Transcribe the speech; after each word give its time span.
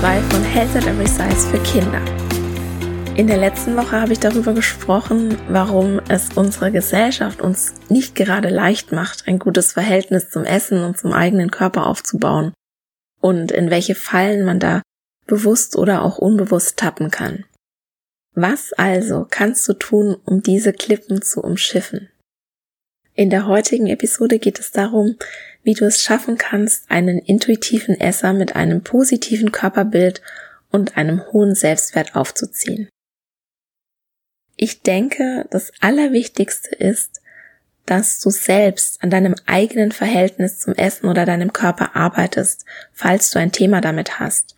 2 0.00 0.20
von 0.30 0.44
Health 0.44 0.76
at 0.76 0.86
Every 0.86 1.08
Size 1.08 1.50
für 1.50 1.58
Kinder. 1.64 2.00
In 3.16 3.26
der 3.26 3.36
letzten 3.36 3.76
Woche 3.76 4.00
habe 4.00 4.12
ich 4.12 4.20
darüber 4.20 4.52
gesprochen, 4.52 5.36
warum 5.48 6.00
es 6.08 6.28
unsere 6.36 6.70
Gesellschaft 6.70 7.40
uns 7.40 7.74
nicht 7.88 8.14
gerade 8.14 8.48
leicht 8.48 8.92
macht, 8.92 9.26
ein 9.26 9.40
gutes 9.40 9.72
Verhältnis 9.72 10.30
zum 10.30 10.44
Essen 10.44 10.84
und 10.84 10.96
zum 10.96 11.12
eigenen 11.12 11.50
Körper 11.50 11.88
aufzubauen 11.88 12.52
und 13.20 13.50
in 13.50 13.70
welche 13.70 13.96
Fallen 13.96 14.44
man 14.44 14.60
da 14.60 14.82
bewusst 15.26 15.74
oder 15.74 16.02
auch 16.02 16.18
unbewusst 16.18 16.76
tappen 16.76 17.10
kann. 17.10 17.44
Was 18.36 18.72
also 18.72 19.26
kannst 19.28 19.68
du 19.68 19.72
tun, 19.72 20.16
um 20.24 20.44
diese 20.44 20.72
Klippen 20.72 21.22
zu 21.22 21.40
umschiffen? 21.40 22.08
In 23.18 23.30
der 23.30 23.48
heutigen 23.48 23.88
Episode 23.88 24.38
geht 24.38 24.60
es 24.60 24.70
darum, 24.70 25.16
wie 25.64 25.74
du 25.74 25.84
es 25.84 26.00
schaffen 26.00 26.38
kannst, 26.38 26.88
einen 26.88 27.18
intuitiven 27.18 28.00
Esser 28.00 28.32
mit 28.32 28.54
einem 28.54 28.84
positiven 28.84 29.50
Körperbild 29.50 30.22
und 30.70 30.96
einem 30.96 31.26
hohen 31.32 31.56
Selbstwert 31.56 32.14
aufzuziehen. 32.14 32.88
Ich 34.54 34.82
denke, 34.82 35.46
das 35.50 35.72
Allerwichtigste 35.80 36.76
ist, 36.76 37.20
dass 37.86 38.20
du 38.20 38.30
selbst 38.30 39.02
an 39.02 39.10
deinem 39.10 39.34
eigenen 39.46 39.90
Verhältnis 39.90 40.60
zum 40.60 40.74
Essen 40.74 41.08
oder 41.08 41.26
deinem 41.26 41.52
Körper 41.52 41.96
arbeitest, 41.96 42.66
falls 42.92 43.32
du 43.32 43.40
ein 43.40 43.50
Thema 43.50 43.80
damit 43.80 44.20
hast, 44.20 44.54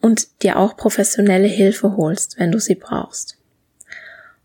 und 0.00 0.44
dir 0.44 0.58
auch 0.58 0.76
professionelle 0.76 1.48
Hilfe 1.48 1.96
holst, 1.96 2.38
wenn 2.38 2.52
du 2.52 2.60
sie 2.60 2.76
brauchst. 2.76 3.36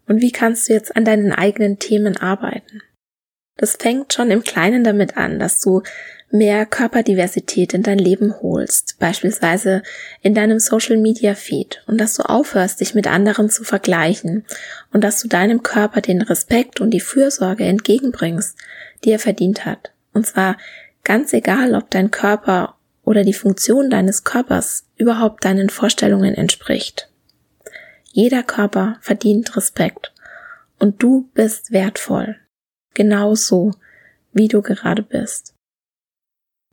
Und 0.07 0.19
wie 0.19 0.31
kannst 0.31 0.67
du 0.67 0.73
jetzt 0.73 0.95
an 0.95 1.05
deinen 1.05 1.31
eigenen 1.31 1.77
Themen 1.77 2.17
arbeiten? 2.17 2.81
Das 3.61 3.75
fängt 3.79 4.11
schon 4.11 4.31
im 4.31 4.41
Kleinen 4.41 4.83
damit 4.83 5.17
an, 5.17 5.37
dass 5.37 5.59
du 5.61 5.83
mehr 6.31 6.65
Körperdiversität 6.65 7.75
in 7.75 7.83
dein 7.83 7.99
Leben 7.99 8.41
holst, 8.41 8.97
beispielsweise 8.97 9.83
in 10.23 10.33
deinem 10.33 10.57
Social 10.57 10.97
Media 10.97 11.35
Feed 11.35 11.83
und 11.85 12.01
dass 12.01 12.15
du 12.15 12.23
aufhörst, 12.23 12.81
dich 12.81 12.95
mit 12.95 13.05
anderen 13.05 13.51
zu 13.51 13.63
vergleichen 13.63 14.45
und 14.91 15.03
dass 15.03 15.21
du 15.21 15.27
deinem 15.27 15.61
Körper 15.61 16.01
den 16.01 16.23
Respekt 16.23 16.81
und 16.81 16.89
die 16.89 16.99
Fürsorge 16.99 17.63
entgegenbringst, 17.63 18.57
die 19.03 19.11
er 19.11 19.19
verdient 19.19 19.63
hat. 19.63 19.91
Und 20.11 20.25
zwar 20.25 20.57
ganz 21.03 21.31
egal, 21.31 21.75
ob 21.75 21.91
dein 21.91 22.09
Körper 22.09 22.77
oder 23.03 23.23
die 23.23 23.31
Funktion 23.31 23.91
deines 23.91 24.23
Körpers 24.23 24.85
überhaupt 24.95 25.45
deinen 25.45 25.69
Vorstellungen 25.69 26.33
entspricht. 26.33 27.09
Jeder 28.11 28.41
Körper 28.41 28.97
verdient 29.01 29.55
Respekt 29.55 30.13
und 30.79 31.03
du 31.03 31.29
bist 31.35 31.71
wertvoll 31.71 32.40
genauso, 32.93 33.73
wie 34.33 34.47
du 34.47 34.61
gerade 34.61 35.03
bist. 35.03 35.53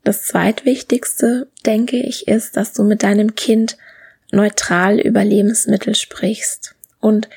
Das 0.05 0.25
zweitwichtigste, 0.25 1.49
denke 1.67 1.97
ich, 1.99 2.29
ist, 2.29 2.57
dass 2.57 2.73
du 2.73 2.85
mit 2.85 3.03
deinem 3.03 3.35
Kind 3.35 3.77
neutral 4.31 5.01
über 5.01 5.25
Lebensmittel 5.25 5.95
sprichst 5.95 6.75
und 7.01 7.29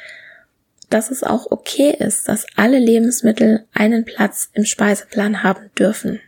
dass 0.90 1.10
es 1.10 1.24
auch 1.24 1.50
okay 1.50 1.96
ist, 1.98 2.28
dass 2.28 2.46
alle 2.56 2.80
Lebensmittel 2.80 3.66
einen 3.74 4.06
Platz 4.06 4.50
im 4.54 4.66
Speiseplan 4.66 5.42
haben 5.42 5.70
dürfen. 5.78 6.20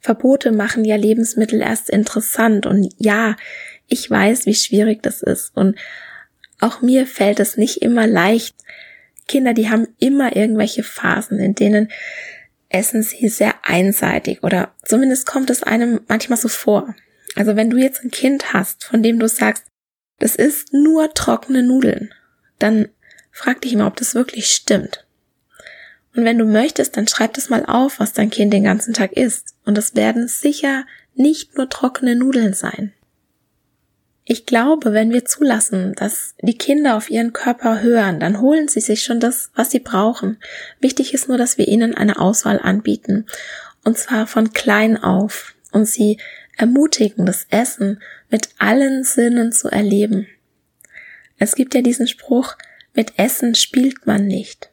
Verbote 0.00 0.52
machen 0.52 0.84
ja 0.84 0.96
Lebensmittel 0.96 1.62
erst 1.62 1.88
interessant 1.88 2.66
und 2.66 2.92
ja, 2.98 3.36
ich 3.86 4.08
weiß, 4.08 4.46
wie 4.46 4.54
schwierig 4.54 5.02
das 5.02 5.22
ist 5.22 5.56
und 5.56 5.76
auch 6.60 6.80
mir 6.80 7.06
fällt 7.06 7.40
es 7.40 7.56
nicht 7.56 7.82
immer 7.82 8.06
leicht, 8.06 8.54
Kinder, 9.28 9.54
die 9.54 9.70
haben 9.70 9.88
immer 9.98 10.36
irgendwelche 10.36 10.82
Phasen, 10.82 11.38
in 11.38 11.54
denen 11.54 11.90
essen 12.68 13.02
sie 13.02 13.28
sehr 13.28 13.54
einseitig 13.62 14.42
oder 14.42 14.74
zumindest 14.84 15.26
kommt 15.26 15.50
es 15.50 15.62
einem 15.62 16.00
manchmal 16.08 16.38
so 16.38 16.48
vor. 16.48 16.94
Also 17.36 17.56
wenn 17.56 17.70
du 17.70 17.76
jetzt 17.76 18.02
ein 18.02 18.10
Kind 18.10 18.52
hast, 18.52 18.84
von 18.84 19.02
dem 19.02 19.18
du 19.18 19.28
sagst, 19.28 19.64
das 20.18 20.36
ist 20.36 20.72
nur 20.72 21.12
trockene 21.14 21.62
Nudeln, 21.62 22.14
dann 22.58 22.88
frag 23.30 23.60
dich 23.60 23.74
mal, 23.74 23.86
ob 23.86 23.96
das 23.96 24.14
wirklich 24.14 24.46
stimmt. 24.46 25.06
Und 26.14 26.24
wenn 26.24 26.38
du 26.38 26.44
möchtest, 26.44 26.96
dann 26.96 27.08
schreib 27.08 27.34
das 27.34 27.48
mal 27.48 27.64
auf, 27.64 27.98
was 27.98 28.12
dein 28.12 28.30
Kind 28.30 28.52
den 28.52 28.64
ganzen 28.64 28.92
Tag 28.92 29.12
isst. 29.12 29.54
Und 29.64 29.78
es 29.78 29.94
werden 29.94 30.28
sicher 30.28 30.84
nicht 31.14 31.56
nur 31.56 31.70
trockene 31.70 32.14
Nudeln 32.14 32.52
sein. 32.52 32.92
Ich 34.32 34.46
glaube, 34.46 34.94
wenn 34.94 35.12
wir 35.12 35.26
zulassen, 35.26 35.92
dass 35.94 36.36
die 36.40 36.56
Kinder 36.56 36.96
auf 36.96 37.10
ihren 37.10 37.34
Körper 37.34 37.82
hören, 37.82 38.18
dann 38.18 38.40
holen 38.40 38.66
sie 38.66 38.80
sich 38.80 39.02
schon 39.02 39.20
das, 39.20 39.50
was 39.54 39.70
sie 39.70 39.78
brauchen. 39.78 40.38
Wichtig 40.80 41.12
ist 41.12 41.28
nur, 41.28 41.36
dass 41.36 41.58
wir 41.58 41.68
ihnen 41.68 41.94
eine 41.94 42.18
Auswahl 42.18 42.58
anbieten. 42.58 43.26
Und 43.84 43.98
zwar 43.98 44.26
von 44.26 44.54
klein 44.54 44.96
auf. 44.96 45.54
Und 45.70 45.84
sie 45.84 46.16
ermutigen, 46.56 47.26
das 47.26 47.46
Essen 47.50 48.00
mit 48.30 48.48
allen 48.56 49.04
Sinnen 49.04 49.52
zu 49.52 49.68
erleben. 49.68 50.26
Es 51.36 51.54
gibt 51.54 51.74
ja 51.74 51.82
diesen 51.82 52.08
Spruch, 52.08 52.56
mit 52.94 53.18
Essen 53.18 53.54
spielt 53.54 54.06
man 54.06 54.26
nicht. 54.26 54.70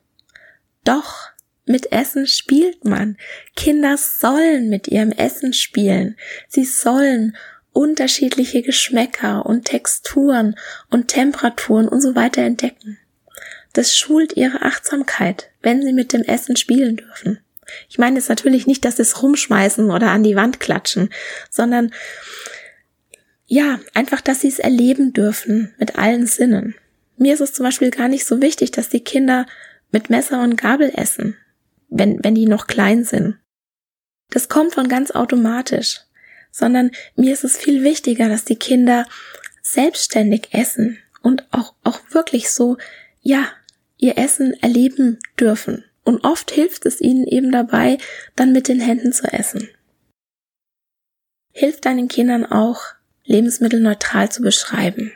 Doch, 0.85 1.31
mit 1.65 1.91
Essen 1.91 2.27
spielt 2.27 2.85
man. 2.85 3.17
Kinder 3.57 3.97
sollen 3.97 4.69
mit 4.69 4.87
ihrem 4.87 5.11
Essen 5.11 5.51
spielen. 5.51 6.15
Sie 6.47 6.63
sollen 6.63 7.35
unterschiedliche 7.73 8.61
Geschmäcker 8.61 9.45
und 9.45 9.65
Texturen 9.65 10.55
und 10.89 11.07
Temperaturen 11.07 11.87
und 11.87 12.01
so 12.01 12.15
weiter 12.15 12.41
entdecken. 12.41 12.97
Das 13.73 13.95
schult 13.95 14.35
ihre 14.35 14.63
Achtsamkeit, 14.63 15.51
wenn 15.61 15.83
sie 15.83 15.93
mit 15.93 16.11
dem 16.13 16.23
Essen 16.23 16.55
spielen 16.55 16.97
dürfen. 16.97 17.39
Ich 17.87 17.99
meine 17.99 18.17
jetzt 18.17 18.29
natürlich 18.29 18.65
nicht, 18.65 18.83
dass 18.83 18.95
sie 18.95 19.03
es 19.03 19.21
rumschmeißen 19.21 19.91
oder 19.91 20.09
an 20.09 20.23
die 20.23 20.35
Wand 20.35 20.59
klatschen, 20.59 21.09
sondern 21.51 21.93
ja, 23.45 23.79
einfach, 23.93 24.21
dass 24.21 24.41
sie 24.41 24.47
es 24.47 24.59
erleben 24.59 25.13
dürfen 25.13 25.73
mit 25.77 25.97
allen 25.97 26.27
Sinnen. 26.27 26.75
Mir 27.17 27.33
ist 27.33 27.41
es 27.41 27.53
zum 27.53 27.65
Beispiel 27.65 27.91
gar 27.91 28.07
nicht 28.07 28.25
so 28.25 28.41
wichtig, 28.41 28.71
dass 28.71 28.89
die 28.89 29.03
Kinder 29.03 29.45
mit 29.91 30.09
Messer 30.09 30.41
und 30.41 30.55
Gabel 30.55 30.91
essen, 30.95 31.35
wenn, 31.89 32.23
wenn 32.23 32.35
die 32.35 32.45
noch 32.45 32.67
klein 32.67 33.03
sind. 33.03 33.37
Das 34.29 34.49
kommt 34.49 34.73
von 34.73 34.87
ganz 34.87 35.11
automatisch 35.11 36.01
sondern 36.51 36.91
mir 37.15 37.33
ist 37.33 37.43
es 37.43 37.57
viel 37.57 37.83
wichtiger, 37.83 38.29
dass 38.29 38.45
die 38.45 38.57
Kinder 38.57 39.05
selbstständig 39.61 40.49
essen 40.51 40.97
und 41.21 41.45
auch, 41.51 41.73
auch 41.83 41.99
wirklich 42.11 42.49
so, 42.49 42.77
ja, 43.21 43.47
ihr 43.97 44.17
Essen 44.17 44.53
erleben 44.61 45.19
dürfen. 45.39 45.83
Und 46.03 46.23
oft 46.23 46.51
hilft 46.51 46.85
es 46.85 47.01
ihnen 47.01 47.27
eben 47.27 47.51
dabei, 47.51 47.97
dann 48.35 48.51
mit 48.51 48.67
den 48.67 48.79
Händen 48.79 49.13
zu 49.13 49.31
essen. 49.31 49.69
Hilf 51.51 51.81
deinen 51.81 52.07
Kindern 52.07 52.45
auch, 52.45 52.81
Lebensmittel 53.25 53.79
neutral 53.79 54.31
zu 54.31 54.41
beschreiben. 54.41 55.11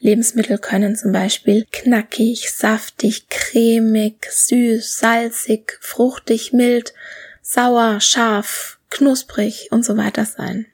Lebensmittel 0.00 0.58
können 0.58 0.96
zum 0.96 1.12
Beispiel 1.12 1.66
knackig, 1.70 2.50
saftig, 2.50 3.28
cremig, 3.28 4.26
süß, 4.30 4.98
salzig, 4.98 5.78
fruchtig, 5.80 6.52
mild, 6.52 6.94
sauer, 7.42 8.00
scharf, 8.00 8.75
knusprig 8.90 9.68
und 9.70 9.84
so 9.84 9.96
weiter 9.96 10.24
sein. 10.24 10.66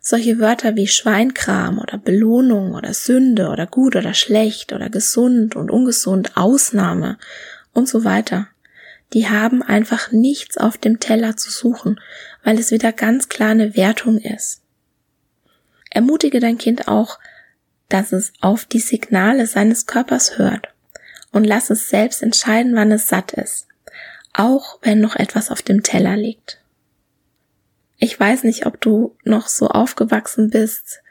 Solche 0.00 0.38
Wörter 0.38 0.76
wie 0.76 0.86
Schweinkram 0.86 1.78
oder 1.78 1.98
Belohnung 1.98 2.74
oder 2.74 2.94
Sünde 2.94 3.48
oder 3.48 3.66
gut 3.66 3.96
oder 3.96 4.14
schlecht 4.14 4.72
oder 4.72 4.88
gesund 4.88 5.56
und 5.56 5.70
ungesund, 5.70 6.36
Ausnahme 6.36 7.18
und 7.72 7.88
so 7.88 8.04
weiter, 8.04 8.48
die 9.12 9.28
haben 9.28 9.62
einfach 9.62 10.12
nichts 10.12 10.56
auf 10.56 10.78
dem 10.78 11.00
Teller 11.00 11.36
zu 11.36 11.50
suchen, 11.50 12.00
weil 12.44 12.58
es 12.58 12.70
wieder 12.70 12.92
ganz 12.92 13.28
klar 13.28 13.50
eine 13.50 13.76
Wertung 13.76 14.18
ist. 14.18 14.62
Ermutige 15.90 16.40
dein 16.40 16.58
Kind 16.58 16.88
auch, 16.88 17.18
dass 17.88 18.12
es 18.12 18.32
auf 18.40 18.64
die 18.64 18.78
Signale 18.78 19.46
seines 19.46 19.86
Körpers 19.86 20.38
hört 20.38 20.68
und 21.32 21.44
lass 21.44 21.70
es 21.70 21.88
selbst 21.88 22.22
entscheiden, 22.22 22.74
wann 22.74 22.92
es 22.92 23.08
satt 23.08 23.32
ist, 23.32 23.66
auch 24.32 24.78
wenn 24.82 25.00
noch 25.00 25.16
etwas 25.16 25.50
auf 25.50 25.62
dem 25.62 25.82
Teller 25.82 26.16
liegt. 26.16 26.60
Ich 28.00 28.18
weiß 28.18 28.44
nicht, 28.44 28.64
ob 28.66 28.80
du 28.80 29.16
noch 29.24 29.46
so 29.46 29.68
aufgewachsen 29.68 30.48
bist 30.50 31.02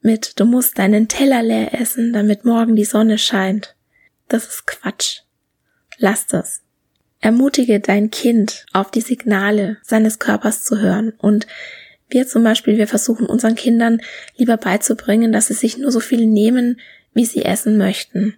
mit, 0.00 0.40
du 0.40 0.46
musst 0.46 0.78
deinen 0.78 1.06
Teller 1.06 1.42
leer 1.42 1.78
essen, 1.78 2.12
damit 2.12 2.44
morgen 2.44 2.74
die 2.74 2.86
Sonne 2.86 3.18
scheint. 3.18 3.76
Das 4.28 4.46
ist 4.46 4.66
Quatsch. 4.66 5.20
Lass 5.98 6.26
das. 6.26 6.62
Ermutige 7.20 7.80
dein 7.80 8.10
Kind, 8.10 8.64
auf 8.72 8.90
die 8.90 9.02
Signale 9.02 9.76
seines 9.82 10.18
Körpers 10.18 10.64
zu 10.64 10.78
hören. 10.78 11.12
Und 11.18 11.46
wir 12.08 12.26
zum 12.26 12.44
Beispiel, 12.44 12.78
wir 12.78 12.88
versuchen 12.88 13.26
unseren 13.26 13.54
Kindern 13.54 14.00
lieber 14.36 14.56
beizubringen, 14.56 15.32
dass 15.32 15.48
sie 15.48 15.54
sich 15.54 15.76
nur 15.76 15.92
so 15.92 16.00
viel 16.00 16.26
nehmen, 16.26 16.80
wie 17.12 17.26
sie 17.26 17.44
essen 17.44 17.76
möchten. 17.76 18.36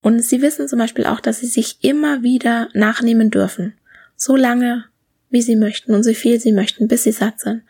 Und 0.00 0.20
sie 0.20 0.42
wissen 0.42 0.68
zum 0.68 0.78
Beispiel 0.78 1.06
auch, 1.06 1.20
dass 1.20 1.40
sie 1.40 1.46
sich 1.46 1.82
immer 1.82 2.22
wieder 2.22 2.68
nachnehmen 2.72 3.30
dürfen. 3.30 3.74
So 4.14 4.36
lange, 4.36 4.84
wie 5.30 5.42
sie 5.42 5.56
möchten 5.56 5.94
und 5.94 6.02
so 6.02 6.12
viel 6.12 6.40
sie 6.40 6.52
möchten, 6.52 6.88
bis 6.88 7.04
sie 7.04 7.12
satt 7.12 7.40
sind. 7.40 7.62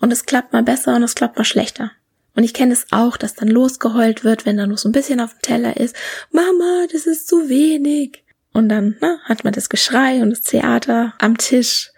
Und 0.00 0.12
es 0.12 0.24
klappt 0.24 0.52
mal 0.52 0.62
besser 0.62 0.96
und 0.96 1.02
es 1.02 1.14
klappt 1.14 1.36
mal 1.36 1.44
schlechter. 1.44 1.92
Und 2.34 2.44
ich 2.44 2.54
kenne 2.54 2.72
es 2.72 2.86
auch, 2.90 3.16
dass 3.16 3.34
dann 3.34 3.48
losgeheult 3.48 4.24
wird, 4.24 4.46
wenn 4.46 4.56
da 4.56 4.66
noch 4.66 4.78
so 4.78 4.88
ein 4.88 4.92
bisschen 4.92 5.20
auf 5.20 5.34
dem 5.34 5.42
Teller 5.42 5.76
ist. 5.76 5.96
Mama, 6.30 6.86
das 6.92 7.06
ist 7.06 7.28
zu 7.28 7.48
wenig. 7.48 8.24
Und 8.52 8.68
dann 8.68 8.96
ne, 9.00 9.18
hat 9.24 9.44
man 9.44 9.52
das 9.52 9.68
Geschrei 9.68 10.22
und 10.22 10.30
das 10.30 10.42
Theater 10.42 11.14
am 11.18 11.36
Tisch. 11.36 11.90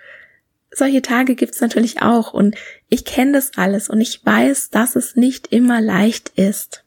Solche 0.70 1.02
Tage 1.02 1.34
gibt's 1.34 1.60
natürlich 1.60 2.02
auch 2.02 2.32
und 2.32 2.56
ich 2.88 3.04
kenne 3.04 3.32
das 3.32 3.52
alles 3.56 3.88
und 3.88 4.00
ich 4.00 4.24
weiß, 4.24 4.70
dass 4.70 4.96
es 4.96 5.16
nicht 5.16 5.48
immer 5.52 5.80
leicht 5.80 6.30
ist. 6.36 6.84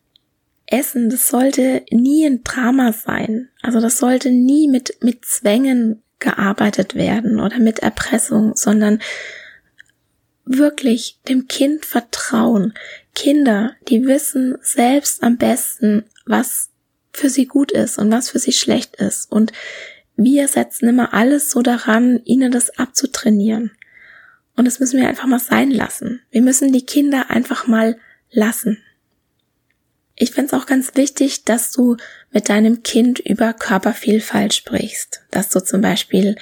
Essen, 0.67 1.09
das 1.09 1.27
sollte 1.27 1.83
nie 1.91 2.25
ein 2.25 2.43
Drama 2.43 2.93
sein. 2.93 3.49
Also 3.61 3.79
das 3.79 3.97
sollte 3.97 4.31
nie 4.31 4.67
mit, 4.67 4.97
mit 5.01 5.23
Zwängen 5.25 6.01
gearbeitet 6.19 6.95
werden 6.95 7.39
oder 7.39 7.59
mit 7.59 7.79
Erpressung, 7.79 8.55
sondern 8.55 8.99
wirklich 10.45 11.19
dem 11.27 11.47
Kind 11.47 11.85
vertrauen. 11.85 12.73
Kinder, 13.13 13.75
die 13.87 14.05
wissen 14.05 14.57
selbst 14.61 15.23
am 15.23 15.37
besten, 15.37 16.05
was 16.25 16.69
für 17.13 17.29
sie 17.29 17.45
gut 17.45 17.71
ist 17.71 17.97
und 17.97 18.11
was 18.11 18.29
für 18.29 18.39
sie 18.39 18.51
schlecht 18.51 18.95
ist. 18.97 19.31
Und 19.31 19.53
wir 20.15 20.47
setzen 20.47 20.87
immer 20.87 21.13
alles 21.13 21.51
so 21.51 21.61
daran, 21.61 22.21
ihnen 22.25 22.51
das 22.51 22.77
abzutrainieren. 22.77 23.71
Und 24.55 24.65
das 24.65 24.79
müssen 24.79 24.99
wir 24.99 25.09
einfach 25.09 25.27
mal 25.27 25.39
sein 25.39 25.71
lassen. 25.71 26.21
Wir 26.31 26.41
müssen 26.41 26.71
die 26.71 26.85
Kinder 26.85 27.29
einfach 27.29 27.67
mal 27.67 27.97
lassen. 28.31 28.77
Ich 30.15 30.31
finde 30.31 30.47
es 30.55 30.61
auch 30.61 30.65
ganz 30.65 30.95
wichtig, 30.95 31.43
dass 31.43 31.71
du 31.71 31.97
mit 32.31 32.47
deinem 32.47 32.83
Kind 32.83 33.19
über 33.19 33.53
Körpervielfalt 33.53 34.53
sprichst. 34.53 35.21
Dass 35.31 35.49
du 35.49 35.59
zum 35.59 35.81
Beispiel 35.81 36.37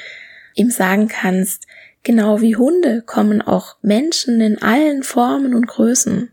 ihm 0.53 0.69
sagen 0.69 1.07
kannst, 1.07 1.65
genau 2.03 2.41
wie 2.41 2.55
Hunde 2.55 3.01
kommen 3.01 3.41
auch 3.41 3.77
Menschen 3.81 4.41
in 4.41 4.61
allen 4.61 5.01
Formen 5.01 5.55
und 5.55 5.65
Größen. 5.65 6.31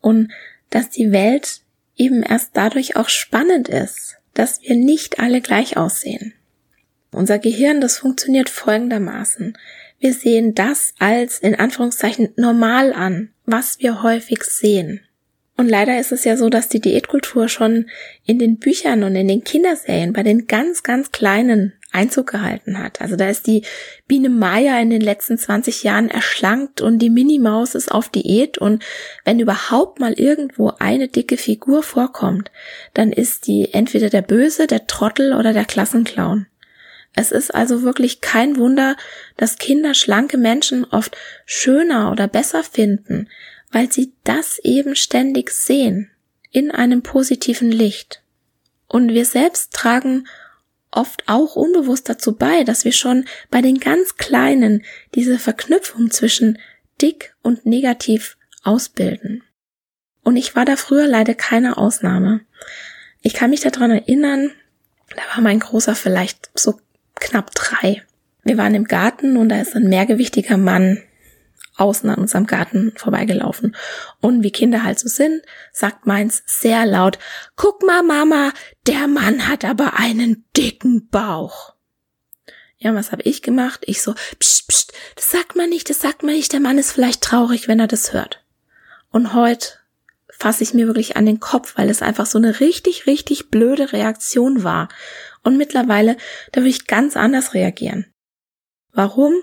Und 0.00 0.32
dass 0.70 0.90
die 0.90 1.12
Welt 1.12 1.60
eben 1.96 2.22
erst 2.22 2.50
dadurch 2.54 2.96
auch 2.96 3.08
spannend 3.08 3.68
ist, 3.68 4.16
dass 4.34 4.62
wir 4.62 4.74
nicht 4.74 5.20
alle 5.20 5.40
gleich 5.40 5.76
aussehen. 5.76 6.34
Unser 7.12 7.38
Gehirn, 7.38 7.80
das 7.80 7.98
funktioniert 7.98 8.48
folgendermaßen. 8.48 9.56
Wir 9.98 10.14
sehen 10.14 10.54
das 10.54 10.94
als 10.98 11.38
in 11.38 11.54
Anführungszeichen 11.54 12.32
normal 12.36 12.92
an, 12.92 13.30
was 13.44 13.80
wir 13.80 14.02
häufig 14.02 14.42
sehen. 14.44 15.00
Und 15.60 15.68
leider 15.68 16.00
ist 16.00 16.10
es 16.10 16.24
ja 16.24 16.38
so, 16.38 16.48
dass 16.48 16.70
die 16.70 16.80
Diätkultur 16.80 17.50
schon 17.50 17.90
in 18.24 18.38
den 18.38 18.56
Büchern 18.56 19.04
und 19.04 19.14
in 19.14 19.28
den 19.28 19.44
Kinderserien 19.44 20.14
bei 20.14 20.22
den 20.22 20.46
ganz, 20.46 20.82
ganz 20.82 21.12
Kleinen 21.12 21.74
Einzug 21.92 22.28
gehalten 22.28 22.78
hat. 22.78 23.02
Also 23.02 23.14
da 23.14 23.28
ist 23.28 23.46
die 23.46 23.64
Biene 24.08 24.30
Maya 24.30 24.80
in 24.80 24.88
den 24.88 25.02
letzten 25.02 25.36
20 25.36 25.82
Jahren 25.82 26.08
erschlankt 26.08 26.80
und 26.80 26.98
die 27.00 27.10
Minimaus 27.10 27.74
ist 27.74 27.92
auf 27.92 28.08
Diät 28.08 28.56
und 28.56 28.82
wenn 29.26 29.38
überhaupt 29.38 30.00
mal 30.00 30.14
irgendwo 30.14 30.72
eine 30.78 31.08
dicke 31.08 31.36
Figur 31.36 31.82
vorkommt, 31.82 32.50
dann 32.94 33.12
ist 33.12 33.46
die 33.46 33.74
entweder 33.74 34.08
der 34.08 34.22
Böse, 34.22 34.66
der 34.66 34.86
Trottel 34.86 35.34
oder 35.34 35.52
der 35.52 35.66
Klassenclown. 35.66 36.46
Es 37.14 37.32
ist 37.32 37.54
also 37.54 37.82
wirklich 37.82 38.22
kein 38.22 38.56
Wunder, 38.56 38.96
dass 39.36 39.58
Kinder 39.58 39.92
schlanke 39.92 40.38
Menschen 40.38 40.86
oft 40.86 41.18
schöner 41.44 42.12
oder 42.12 42.28
besser 42.28 42.62
finden, 42.62 43.28
weil 43.70 43.90
sie 43.90 44.12
das 44.24 44.58
eben 44.58 44.96
ständig 44.96 45.50
sehen, 45.50 46.10
in 46.50 46.70
einem 46.70 47.02
positiven 47.02 47.70
Licht. 47.70 48.22
Und 48.88 49.12
wir 49.12 49.24
selbst 49.24 49.72
tragen 49.72 50.26
oft 50.90 51.22
auch 51.28 51.54
unbewusst 51.54 52.08
dazu 52.08 52.34
bei, 52.34 52.64
dass 52.64 52.84
wir 52.84 52.92
schon 52.92 53.26
bei 53.50 53.62
den 53.62 53.78
ganz 53.78 54.16
Kleinen 54.16 54.82
diese 55.14 55.38
Verknüpfung 55.38 56.10
zwischen 56.10 56.58
dick 57.00 57.34
und 57.42 57.66
negativ 57.66 58.36
ausbilden. 58.64 59.44
Und 60.22 60.36
ich 60.36 60.56
war 60.56 60.64
da 60.64 60.76
früher 60.76 61.06
leider 61.06 61.34
keine 61.34 61.78
Ausnahme. 61.78 62.40
Ich 63.22 63.34
kann 63.34 63.50
mich 63.50 63.60
daran 63.60 63.90
erinnern, 63.90 64.50
da 65.10 65.22
war 65.34 65.42
mein 65.42 65.60
Großer 65.60 65.94
vielleicht 65.94 66.50
so 66.54 66.80
knapp 67.14 67.54
drei. 67.54 68.02
Wir 68.42 68.56
waren 68.56 68.74
im 68.74 68.84
Garten 68.84 69.36
und 69.36 69.48
da 69.48 69.60
ist 69.60 69.76
ein 69.76 69.88
mehrgewichtiger 69.88 70.56
Mann 70.56 71.02
außen 71.80 72.08
an 72.10 72.18
unserem 72.18 72.46
Garten 72.46 72.92
vorbeigelaufen. 72.96 73.74
Und 74.20 74.42
wie 74.42 74.52
Kinder 74.52 74.84
halt 74.84 74.98
so 74.98 75.08
sind, 75.08 75.42
sagt 75.72 76.06
meins 76.06 76.42
sehr 76.46 76.86
laut, 76.86 77.18
guck 77.56 77.82
mal, 77.82 78.02
Mama, 78.02 78.52
der 78.86 79.08
Mann 79.08 79.48
hat 79.48 79.64
aber 79.64 79.94
einen 79.98 80.44
dicken 80.56 81.08
Bauch. 81.08 81.74
Ja, 82.78 82.94
was 82.94 83.12
habe 83.12 83.22
ich 83.22 83.42
gemacht? 83.42 83.82
Ich 83.86 84.02
so, 84.02 84.14
pst, 84.38 84.68
pst, 84.68 84.92
das 85.16 85.30
sagt 85.30 85.54
man 85.54 85.68
nicht, 85.68 85.90
das 85.90 86.00
sagt 86.00 86.22
man 86.22 86.34
nicht, 86.34 86.52
der 86.52 86.60
Mann 86.60 86.78
ist 86.78 86.92
vielleicht 86.92 87.22
traurig, 87.22 87.68
wenn 87.68 87.80
er 87.80 87.88
das 87.88 88.12
hört. 88.12 88.42
Und 89.10 89.34
heute 89.34 89.80
fasse 90.28 90.62
ich 90.62 90.72
mir 90.72 90.86
wirklich 90.86 91.16
an 91.16 91.26
den 91.26 91.40
Kopf, 91.40 91.76
weil 91.76 91.90
es 91.90 92.00
einfach 92.00 92.24
so 92.24 92.38
eine 92.38 92.60
richtig, 92.60 93.06
richtig 93.06 93.50
blöde 93.50 93.92
Reaktion 93.92 94.64
war. 94.64 94.88
Und 95.42 95.58
mittlerweile, 95.58 96.16
da 96.52 96.62
will 96.62 96.70
ich 96.70 96.86
ganz 96.86 97.16
anders 97.16 97.52
reagieren. 97.52 98.06
Warum? 98.92 99.34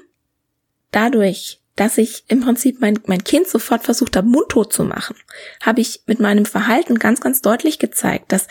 Dadurch, 0.91 1.61
dass 1.77 1.97
ich 1.97 2.25
im 2.27 2.41
Prinzip 2.41 2.81
mein, 2.81 2.99
mein 3.05 3.23
Kind 3.23 3.47
sofort 3.47 3.83
versucht 3.83 4.17
habe, 4.17 4.27
mundtot 4.27 4.73
zu 4.73 4.83
machen, 4.83 5.15
habe 5.61 5.79
ich 5.79 6.01
mit 6.07 6.19
meinem 6.19 6.45
Verhalten 6.45 6.99
ganz, 6.99 7.21
ganz 7.21 7.41
deutlich 7.41 7.79
gezeigt, 7.79 8.31
dass 8.31 8.47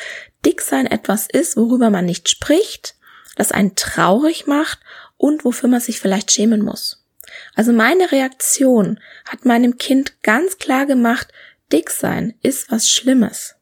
Dicksein 0.47 0.87
etwas 0.87 1.27
ist, 1.31 1.57
worüber 1.57 1.91
man 1.91 2.07
nicht 2.07 2.31
spricht, 2.31 2.95
das 3.35 3.53
einen 3.53 3.75
traurig 3.75 4.47
macht 4.47 4.79
und 5.17 5.45
wofür 5.45 5.69
man 5.69 5.81
sich 5.81 6.01
vielleicht 6.01 6.31
schämen 6.31 6.63
muss. 6.63 7.05
Also 7.55 7.73
meine 7.73 8.13
Reaktion 8.13 9.01
hat 9.25 9.45
meinem 9.45 9.77
Kind 9.77 10.23
ganz 10.23 10.59
klar 10.59 10.87
gemacht, 10.87 11.33
Dicksein 11.73 12.35
ist 12.43 12.71
was 12.71 12.89
Schlimmes. 12.89 13.57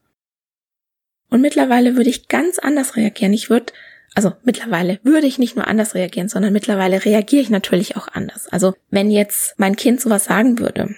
Und 1.29 1.41
mittlerweile 1.41 1.95
würde 1.95 2.11
ich 2.11 2.27
ganz 2.27 2.59
anders 2.59 2.95
reagieren. 2.95 3.33
Ich 3.33 3.49
würde 3.49 3.73
also 4.15 4.31
mittlerweile 4.43 4.99
würde 5.03 5.27
ich 5.27 5.37
nicht 5.37 5.55
nur 5.55 5.67
anders 5.67 5.93
reagieren, 5.93 6.29
sondern 6.29 6.53
mittlerweile 6.53 7.03
reagiere 7.03 7.41
ich 7.41 7.49
natürlich 7.49 7.97
auch 7.97 8.07
anders. 8.07 8.47
Also 8.47 8.73
wenn 8.89 9.11
jetzt 9.11 9.53
mein 9.57 9.75
Kind 9.75 9.99
sowas 10.01 10.25
sagen 10.25 10.57
würde, 10.57 10.95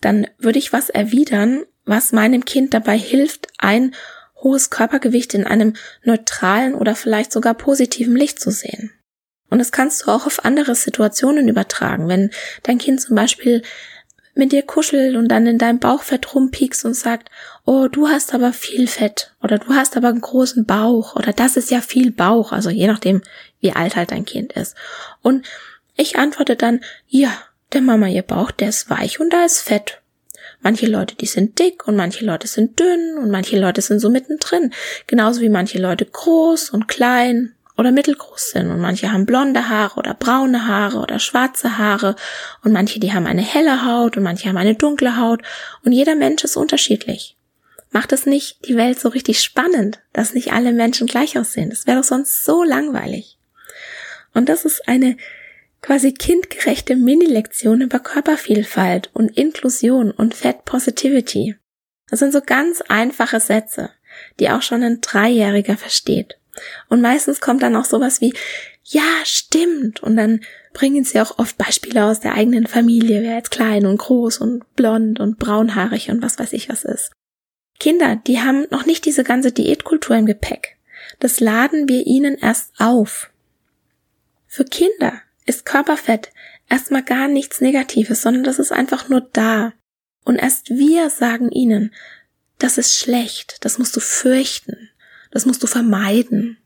dann 0.00 0.26
würde 0.38 0.58
ich 0.58 0.72
was 0.72 0.90
erwidern, 0.90 1.64
was 1.86 2.12
meinem 2.12 2.44
Kind 2.44 2.74
dabei 2.74 2.98
hilft, 2.98 3.48
ein 3.58 3.94
hohes 4.36 4.70
Körpergewicht 4.70 5.34
in 5.34 5.44
einem 5.44 5.74
neutralen 6.04 6.74
oder 6.74 6.94
vielleicht 6.94 7.32
sogar 7.32 7.54
positiven 7.54 8.14
Licht 8.14 8.38
zu 8.38 8.50
sehen. 8.50 8.92
Und 9.50 9.58
das 9.58 9.72
kannst 9.72 10.02
du 10.02 10.10
auch 10.10 10.26
auf 10.26 10.44
andere 10.44 10.74
Situationen 10.74 11.48
übertragen. 11.48 12.06
Wenn 12.06 12.30
dein 12.62 12.78
Kind 12.78 13.00
zum 13.00 13.16
Beispiel 13.16 13.62
mit 14.38 14.52
dir 14.52 14.62
kuschelt 14.62 15.16
und 15.16 15.28
dann 15.28 15.46
in 15.46 15.58
deinem 15.58 15.78
Bauchfett 15.78 16.34
rumpiekst 16.34 16.84
und 16.84 16.94
sagt, 16.94 17.30
oh, 17.64 17.88
du 17.88 18.08
hast 18.08 18.34
aber 18.34 18.52
viel 18.52 18.86
Fett 18.86 19.32
oder 19.42 19.58
du 19.58 19.74
hast 19.74 19.96
aber 19.96 20.08
einen 20.08 20.20
großen 20.20 20.64
Bauch 20.64 21.16
oder 21.16 21.32
das 21.32 21.56
ist 21.56 21.70
ja 21.70 21.80
viel 21.80 22.10
Bauch, 22.10 22.52
also 22.52 22.70
je 22.70 22.86
nachdem, 22.86 23.22
wie 23.60 23.72
alt 23.72 23.96
halt 23.96 24.12
dein 24.12 24.24
Kind 24.24 24.52
ist. 24.52 24.76
Und 25.22 25.46
ich 25.96 26.16
antworte 26.16 26.56
dann, 26.56 26.80
ja, 27.08 27.36
der 27.72 27.82
Mama, 27.82 28.06
ihr 28.06 28.22
Bauch, 28.22 28.50
der 28.50 28.70
ist 28.70 28.88
weich 28.88 29.20
und 29.20 29.32
da 29.32 29.44
ist 29.44 29.60
Fett. 29.60 30.00
Manche 30.60 30.86
Leute, 30.86 31.14
die 31.14 31.26
sind 31.26 31.58
dick 31.58 31.86
und 31.86 31.96
manche 31.96 32.24
Leute 32.24 32.48
sind 32.48 32.80
dünn 32.80 33.16
und 33.18 33.30
manche 33.30 33.58
Leute 33.58 33.80
sind 33.80 34.00
so 34.00 34.10
mittendrin. 34.10 34.72
Genauso 35.06 35.40
wie 35.40 35.48
manche 35.48 35.78
Leute 35.78 36.04
groß 36.04 36.70
und 36.70 36.88
klein 36.88 37.54
oder 37.78 37.92
mittelgroß 37.92 38.50
sind 38.50 38.70
und 38.70 38.80
manche 38.80 39.12
haben 39.12 39.24
blonde 39.24 39.68
Haare 39.68 39.98
oder 39.98 40.12
braune 40.12 40.66
Haare 40.66 40.98
oder 40.98 41.20
schwarze 41.20 41.78
Haare 41.78 42.16
und 42.64 42.72
manche, 42.72 42.98
die 42.98 43.12
haben 43.12 43.26
eine 43.26 43.42
helle 43.42 43.86
Haut 43.86 44.16
und 44.16 44.24
manche 44.24 44.48
haben 44.48 44.56
eine 44.56 44.74
dunkle 44.74 45.16
Haut 45.16 45.42
und 45.84 45.92
jeder 45.92 46.16
Mensch 46.16 46.42
ist 46.42 46.56
unterschiedlich. 46.56 47.36
Macht 47.90 48.12
es 48.12 48.26
nicht 48.26 48.68
die 48.68 48.76
Welt 48.76 48.98
so 48.98 49.08
richtig 49.08 49.40
spannend, 49.40 50.00
dass 50.12 50.34
nicht 50.34 50.52
alle 50.52 50.72
Menschen 50.72 51.06
gleich 51.06 51.38
aussehen? 51.38 51.70
Das 51.70 51.86
wäre 51.86 51.98
doch 51.98 52.04
sonst 52.04 52.44
so 52.44 52.64
langweilig. 52.64 53.38
Und 54.34 54.48
das 54.48 54.64
ist 54.64 54.86
eine 54.88 55.16
quasi 55.80 56.12
kindgerechte 56.12 56.96
Mini-Lektion 56.96 57.80
über 57.80 58.00
Körpervielfalt 58.00 59.10
und 59.14 59.36
Inklusion 59.38 60.10
und 60.10 60.34
Fat 60.34 60.64
Positivity. 60.64 61.56
Das 62.10 62.18
sind 62.18 62.32
so 62.32 62.40
ganz 62.44 62.82
einfache 62.88 63.40
Sätze, 63.40 63.90
die 64.40 64.50
auch 64.50 64.62
schon 64.62 64.82
ein 64.82 65.00
Dreijähriger 65.00 65.76
versteht. 65.76 66.38
Und 66.88 67.00
meistens 67.00 67.40
kommt 67.40 67.62
dann 67.62 67.76
auch 67.76 67.84
sowas 67.84 68.20
wie, 68.20 68.34
ja, 68.84 69.02
stimmt. 69.24 70.02
Und 70.02 70.16
dann 70.16 70.40
bringen 70.72 71.04
sie 71.04 71.20
auch 71.20 71.38
oft 71.38 71.58
Beispiele 71.58 72.04
aus 72.04 72.20
der 72.20 72.34
eigenen 72.34 72.66
Familie, 72.66 73.22
wer 73.22 73.36
jetzt 73.36 73.50
klein 73.50 73.86
und 73.86 73.98
groß 73.98 74.38
und 74.38 74.74
blond 74.76 75.20
und 75.20 75.38
braunhaarig 75.38 76.10
und 76.10 76.22
was 76.22 76.38
weiß 76.38 76.52
ich 76.52 76.68
was 76.68 76.84
ist. 76.84 77.12
Kinder, 77.78 78.16
die 78.16 78.40
haben 78.40 78.66
noch 78.70 78.86
nicht 78.86 79.04
diese 79.04 79.24
ganze 79.24 79.52
Diätkultur 79.52 80.16
im 80.16 80.26
Gepäck. 80.26 80.76
Das 81.20 81.40
laden 81.40 81.88
wir 81.88 82.06
ihnen 82.06 82.36
erst 82.36 82.72
auf. 82.78 83.30
Für 84.46 84.64
Kinder 84.64 85.20
ist 85.46 85.64
Körperfett 85.64 86.30
erstmal 86.68 87.02
gar 87.02 87.28
nichts 87.28 87.60
Negatives, 87.60 88.22
sondern 88.22 88.44
das 88.44 88.58
ist 88.58 88.72
einfach 88.72 89.08
nur 89.08 89.20
da. 89.20 89.72
Und 90.24 90.36
erst 90.36 90.70
wir 90.70 91.10
sagen 91.10 91.50
ihnen, 91.50 91.94
das 92.58 92.78
ist 92.78 92.94
schlecht, 92.94 93.64
das 93.64 93.78
musst 93.78 93.96
du 93.96 94.00
fürchten, 94.00 94.90
das 95.30 95.46
musst 95.46 95.62
du 95.62 95.66
vermeiden. 95.66 96.58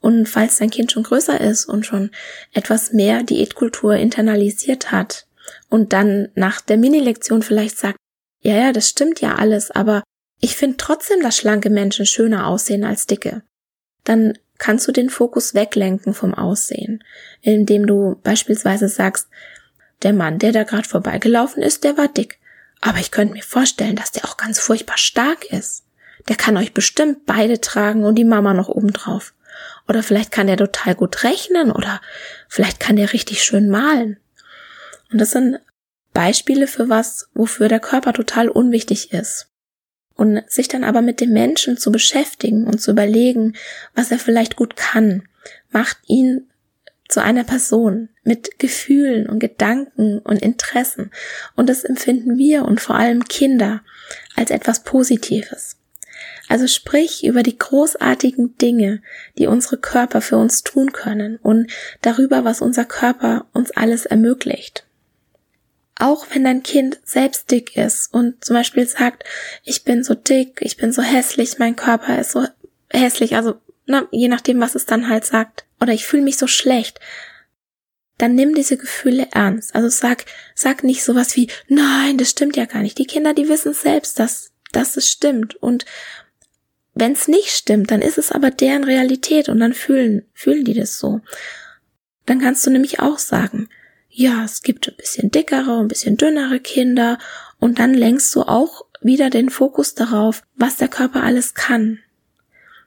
Und 0.00 0.28
falls 0.28 0.58
dein 0.58 0.70
Kind 0.70 0.92
schon 0.92 1.02
größer 1.02 1.40
ist 1.40 1.64
und 1.64 1.86
schon 1.86 2.10
etwas 2.52 2.92
mehr 2.92 3.22
Diätkultur 3.22 3.96
internalisiert 3.96 4.92
hat 4.92 5.26
und 5.70 5.92
dann 5.92 6.28
nach 6.34 6.60
der 6.60 6.76
Mini-Lektion 6.76 7.42
vielleicht 7.42 7.78
sagt, 7.78 7.96
ja, 8.40 8.54
ja, 8.54 8.72
das 8.72 8.88
stimmt 8.88 9.22
ja 9.22 9.36
alles, 9.36 9.70
aber 9.70 10.02
ich 10.40 10.56
finde 10.56 10.76
trotzdem, 10.76 11.22
dass 11.22 11.38
schlanke 11.38 11.70
Menschen 11.70 12.04
schöner 12.04 12.46
aussehen 12.46 12.84
als 12.84 13.06
dicke, 13.06 13.42
dann 14.04 14.38
kannst 14.58 14.86
du 14.86 14.92
den 14.92 15.08
Fokus 15.10 15.54
weglenken 15.54 16.12
vom 16.12 16.34
Aussehen, 16.34 17.02
indem 17.40 17.86
du 17.86 18.20
beispielsweise 18.22 18.88
sagst, 18.88 19.28
der 20.02 20.12
Mann, 20.12 20.38
der 20.38 20.52
da 20.52 20.64
gerade 20.64 20.88
vorbeigelaufen 20.88 21.62
ist, 21.62 21.84
der 21.84 21.96
war 21.96 22.08
dick. 22.08 22.38
Aber 22.80 22.98
ich 22.98 23.10
könnte 23.10 23.34
mir 23.34 23.42
vorstellen, 23.42 23.96
dass 23.96 24.12
der 24.12 24.26
auch 24.26 24.36
ganz 24.36 24.58
furchtbar 24.58 24.98
stark 24.98 25.46
ist. 25.46 25.83
Der 26.28 26.36
kann 26.36 26.56
euch 26.56 26.72
bestimmt 26.72 27.26
beide 27.26 27.60
tragen 27.60 28.04
und 28.04 28.14
die 28.14 28.24
Mama 28.24 28.54
noch 28.54 28.68
obendrauf. 28.68 29.34
Oder 29.86 30.02
vielleicht 30.02 30.30
kann 30.30 30.46
der 30.46 30.56
total 30.56 30.94
gut 30.94 31.24
rechnen 31.24 31.70
oder 31.70 32.00
vielleicht 32.48 32.80
kann 32.80 32.96
der 32.96 33.12
richtig 33.12 33.42
schön 33.42 33.68
malen. 33.68 34.18
Und 35.12 35.20
das 35.20 35.32
sind 35.32 35.60
Beispiele 36.12 36.66
für 36.66 36.88
was, 36.88 37.28
wofür 37.34 37.68
der 37.68 37.80
Körper 37.80 38.12
total 38.12 38.48
unwichtig 38.48 39.12
ist. 39.12 39.48
Und 40.14 40.42
sich 40.48 40.68
dann 40.68 40.84
aber 40.84 41.02
mit 41.02 41.20
dem 41.20 41.32
Menschen 41.32 41.76
zu 41.76 41.90
beschäftigen 41.90 42.66
und 42.66 42.80
zu 42.80 42.92
überlegen, 42.92 43.56
was 43.94 44.10
er 44.10 44.18
vielleicht 44.18 44.56
gut 44.56 44.76
kann, 44.76 45.24
macht 45.70 45.98
ihn 46.06 46.48
zu 47.08 47.20
einer 47.20 47.44
Person 47.44 48.08
mit 48.22 48.58
Gefühlen 48.58 49.28
und 49.28 49.40
Gedanken 49.40 50.20
und 50.20 50.40
Interessen. 50.40 51.10
Und 51.56 51.68
das 51.68 51.84
empfinden 51.84 52.38
wir 52.38 52.64
und 52.64 52.80
vor 52.80 52.96
allem 52.96 53.24
Kinder 53.24 53.82
als 54.36 54.50
etwas 54.50 54.84
Positives. 54.84 55.73
Also 56.48 56.66
sprich 56.66 57.24
über 57.24 57.42
die 57.42 57.56
großartigen 57.56 58.56
Dinge, 58.58 59.02
die 59.38 59.46
unsere 59.46 59.78
Körper 59.78 60.20
für 60.20 60.36
uns 60.36 60.62
tun 60.62 60.92
können 60.92 61.38
und 61.42 61.70
darüber, 62.02 62.44
was 62.44 62.60
unser 62.60 62.84
Körper 62.84 63.46
uns 63.52 63.70
alles 63.70 64.06
ermöglicht. 64.06 64.86
Auch 65.96 66.26
wenn 66.32 66.44
dein 66.44 66.62
Kind 66.62 66.98
selbst 67.04 67.50
dick 67.50 67.76
ist 67.76 68.12
und 68.12 68.44
zum 68.44 68.56
Beispiel 68.56 68.86
sagt, 68.86 69.24
ich 69.62 69.84
bin 69.84 70.04
so 70.04 70.14
dick, 70.14 70.58
ich 70.60 70.76
bin 70.76 70.92
so 70.92 71.02
hässlich, 71.02 71.58
mein 71.58 71.76
Körper 71.76 72.18
ist 72.18 72.32
so 72.32 72.46
hässlich, 72.90 73.36
also 73.36 73.54
na, 73.86 74.08
je 74.10 74.28
nachdem, 74.28 74.60
was 74.60 74.74
es 74.74 74.86
dann 74.86 75.08
halt 75.08 75.24
sagt, 75.24 75.66
oder 75.80 75.92
ich 75.92 76.06
fühle 76.06 76.22
mich 76.22 76.36
so 76.36 76.46
schlecht, 76.46 77.00
dann 78.18 78.34
nimm 78.34 78.54
diese 78.54 78.76
Gefühle 78.76 79.28
ernst. 79.32 79.74
Also 79.74 79.88
sag, 79.88 80.24
sag 80.54 80.84
nicht 80.84 81.04
sowas 81.04 81.36
wie, 81.36 81.48
nein, 81.68 82.16
das 82.16 82.30
stimmt 82.30 82.56
ja 82.56 82.64
gar 82.64 82.82
nicht. 82.82 82.98
Die 82.98 83.06
Kinder, 83.06 83.34
die 83.34 83.48
wissen 83.48 83.74
selbst, 83.74 84.18
dass, 84.18 84.52
dass 84.72 84.96
es 84.96 85.08
stimmt. 85.10 85.56
Und 85.56 85.84
wenn 86.94 87.12
es 87.12 87.28
nicht 87.28 87.50
stimmt, 87.50 87.90
dann 87.90 88.02
ist 88.02 88.18
es 88.18 88.30
aber 88.30 88.50
deren 88.50 88.84
Realität 88.84 89.48
und 89.48 89.60
dann 89.60 89.74
fühlen, 89.74 90.24
fühlen 90.32 90.64
die 90.64 90.74
das 90.74 90.98
so. 90.98 91.20
Dann 92.26 92.40
kannst 92.40 92.66
du 92.66 92.70
nämlich 92.70 93.00
auch 93.00 93.18
sagen, 93.18 93.68
ja, 94.08 94.44
es 94.44 94.62
gibt 94.62 94.88
ein 94.88 94.96
bisschen 94.96 95.30
dickere, 95.30 95.80
ein 95.80 95.88
bisschen 95.88 96.16
dünnere 96.16 96.60
Kinder 96.60 97.18
und 97.58 97.78
dann 97.78 97.94
lenkst 97.94 98.34
du 98.34 98.42
auch 98.42 98.86
wieder 99.00 99.28
den 99.28 99.50
Fokus 99.50 99.94
darauf, 99.94 100.42
was 100.54 100.76
der 100.76 100.88
Körper 100.88 101.22
alles 101.24 101.54
kann. 101.54 101.98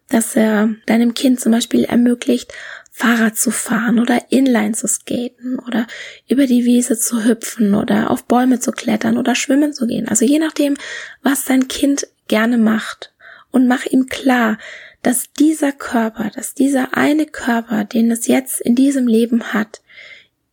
Dass 0.09 0.37
er 0.37 0.69
deinem 0.85 1.13
Kind 1.13 1.41
zum 1.41 1.51
Beispiel 1.51 1.83
ermöglicht, 1.83 2.53
Fahrrad 2.91 3.37
zu 3.37 3.51
fahren 3.51 3.99
oder 3.99 4.31
Inline 4.31 4.71
zu 4.71 4.87
skaten 4.87 5.59
oder 5.59 5.85
über 6.27 6.47
die 6.47 6.65
Wiese 6.65 6.97
zu 6.97 7.25
hüpfen 7.25 7.75
oder 7.75 8.09
auf 8.09 8.23
Bäume 8.23 8.59
zu 8.59 8.71
klettern 8.71 9.17
oder 9.17 9.35
schwimmen 9.35 9.73
zu 9.73 9.85
gehen. 9.85 10.07
Also 10.07 10.25
je 10.25 10.39
nachdem, 10.39 10.77
was 11.21 11.45
dein 11.45 11.67
Kind 11.67 12.07
gerne 12.27 12.57
macht. 12.57 13.13
Und 13.57 13.65
mach 13.65 13.87
ihm 13.87 14.05
klar, 14.05 14.59
dass 15.01 15.33
dieser 15.33 15.71
Körper, 15.71 16.29
dass 16.29 16.53
dieser 16.53 16.95
eine 16.95 17.25
Körper, 17.25 17.85
den 17.85 18.11
es 18.11 18.27
jetzt 18.27 18.61
in 18.61 18.75
diesem 18.75 19.07
Leben 19.07 19.51
hat, 19.51 19.81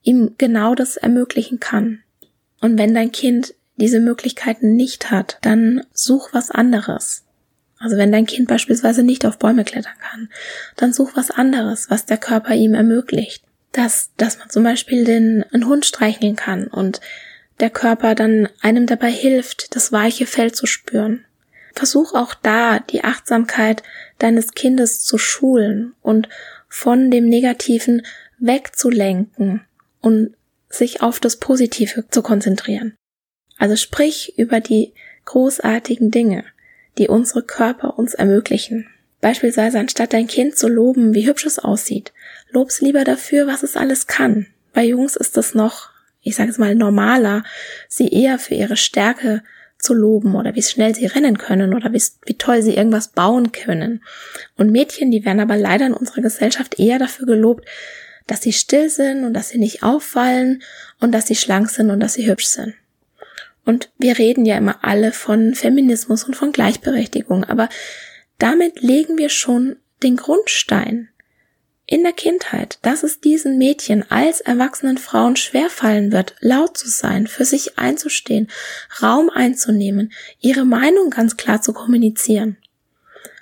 ihm 0.02 0.36
genau 0.38 0.74
das 0.74 0.96
ermöglichen 0.96 1.60
kann. 1.60 2.02
Und 2.62 2.78
wenn 2.78 2.94
dein 2.94 3.12
Kind 3.12 3.52
diese 3.76 4.00
Möglichkeiten 4.00 4.74
nicht 4.74 5.10
hat, 5.10 5.36
dann 5.42 5.84
such 5.92 6.30
was 6.32 6.50
anderes. 6.50 7.24
Also 7.78 7.98
wenn 7.98 8.10
dein 8.10 8.24
Kind 8.24 8.48
beispielsweise 8.48 9.02
nicht 9.02 9.26
auf 9.26 9.38
Bäume 9.38 9.64
klettern 9.64 9.98
kann, 10.00 10.30
dann 10.76 10.94
such 10.94 11.14
was 11.14 11.30
anderes, 11.30 11.90
was 11.90 12.06
der 12.06 12.16
Körper 12.16 12.54
ihm 12.54 12.72
ermöglicht. 12.72 13.44
Dass, 13.72 14.12
dass 14.16 14.38
man 14.38 14.48
zum 14.48 14.62
Beispiel 14.62 15.04
den, 15.04 15.44
einen 15.52 15.66
Hund 15.66 15.84
streicheln 15.84 16.36
kann 16.36 16.68
und 16.68 17.02
der 17.60 17.68
Körper 17.68 18.14
dann 18.14 18.48
einem 18.62 18.86
dabei 18.86 19.10
hilft, 19.10 19.76
das 19.76 19.92
weiche 19.92 20.24
Fell 20.24 20.52
zu 20.52 20.64
spüren. 20.64 21.26
Versuch 21.74 22.14
auch 22.14 22.34
da 22.34 22.78
die 22.78 23.04
Achtsamkeit 23.04 23.82
deines 24.18 24.52
Kindes 24.52 25.04
zu 25.04 25.18
schulen 25.18 25.94
und 26.02 26.28
von 26.68 27.10
dem 27.10 27.28
Negativen 27.28 28.06
wegzulenken 28.38 29.62
und 30.00 30.34
sich 30.68 31.02
auf 31.02 31.20
das 31.20 31.36
Positive 31.36 32.08
zu 32.08 32.22
konzentrieren. 32.22 32.96
Also 33.58 33.76
sprich 33.76 34.38
über 34.38 34.60
die 34.60 34.92
großartigen 35.24 36.10
Dinge, 36.10 36.44
die 36.98 37.08
unsere 37.08 37.42
Körper 37.42 37.98
uns 37.98 38.14
ermöglichen. 38.14 38.88
Beispielsweise 39.20 39.78
anstatt 39.78 40.12
dein 40.12 40.26
Kind 40.26 40.56
zu 40.56 40.68
loben, 40.68 41.14
wie 41.14 41.26
hübsch 41.26 41.46
es 41.46 41.58
aussieht, 41.58 42.12
lob's 42.50 42.80
lieber 42.80 43.04
dafür, 43.04 43.46
was 43.46 43.62
es 43.62 43.76
alles 43.76 44.06
kann. 44.06 44.46
Bei 44.72 44.84
Jungs 44.84 45.16
ist 45.16 45.36
es 45.38 45.54
noch, 45.54 45.90
ich 46.20 46.36
sage 46.36 46.50
es 46.50 46.58
mal, 46.58 46.74
normaler, 46.74 47.42
sie 47.88 48.08
eher 48.08 48.38
für 48.38 48.54
ihre 48.54 48.76
Stärke 48.76 49.42
zu 49.84 49.94
loben 49.94 50.34
oder 50.34 50.54
wie 50.54 50.62
schnell 50.62 50.94
sie 50.94 51.06
rennen 51.06 51.38
können 51.38 51.74
oder 51.74 51.92
wie, 51.92 52.34
toll 52.34 52.62
sie 52.62 52.74
irgendwas 52.74 53.08
bauen 53.08 53.52
können. 53.52 54.02
Und 54.56 54.72
Mädchen, 54.72 55.10
die 55.10 55.24
werden 55.24 55.40
aber 55.40 55.56
leider 55.56 55.86
in 55.86 55.92
unserer 55.92 56.22
Gesellschaft 56.22 56.80
eher 56.80 56.98
dafür 56.98 57.26
gelobt, 57.26 57.66
dass 58.26 58.42
sie 58.42 58.52
still 58.52 58.88
sind 58.88 59.24
und 59.24 59.34
dass 59.34 59.50
sie 59.50 59.58
nicht 59.58 59.82
auffallen 59.82 60.62
und 61.00 61.12
dass 61.12 61.26
sie 61.26 61.36
schlank 61.36 61.68
sind 61.70 61.90
und 61.90 62.00
dass 62.00 62.14
sie 62.14 62.26
hübsch 62.26 62.46
sind. 62.46 62.74
Und 63.66 63.90
wir 63.98 64.18
reden 64.18 64.44
ja 64.44 64.56
immer 64.56 64.82
alle 64.82 65.12
von 65.12 65.54
Feminismus 65.54 66.24
und 66.24 66.34
von 66.34 66.52
Gleichberechtigung, 66.52 67.44
aber 67.44 67.68
damit 68.38 68.80
legen 68.80 69.18
wir 69.18 69.28
schon 69.28 69.76
den 70.02 70.16
Grundstein 70.16 71.08
in 71.86 72.02
der 72.02 72.12
Kindheit, 72.12 72.78
dass 72.82 73.02
es 73.02 73.20
diesen 73.20 73.58
Mädchen 73.58 74.10
als 74.10 74.40
erwachsenen 74.40 74.98
Frauen 74.98 75.36
schwerfallen 75.36 76.12
wird, 76.12 76.34
laut 76.40 76.78
zu 76.78 76.88
sein, 76.88 77.26
für 77.26 77.44
sich 77.44 77.78
einzustehen, 77.78 78.48
Raum 79.02 79.28
einzunehmen, 79.28 80.12
ihre 80.40 80.64
Meinung 80.64 81.10
ganz 81.10 81.36
klar 81.36 81.60
zu 81.60 81.72
kommunizieren. 81.72 82.56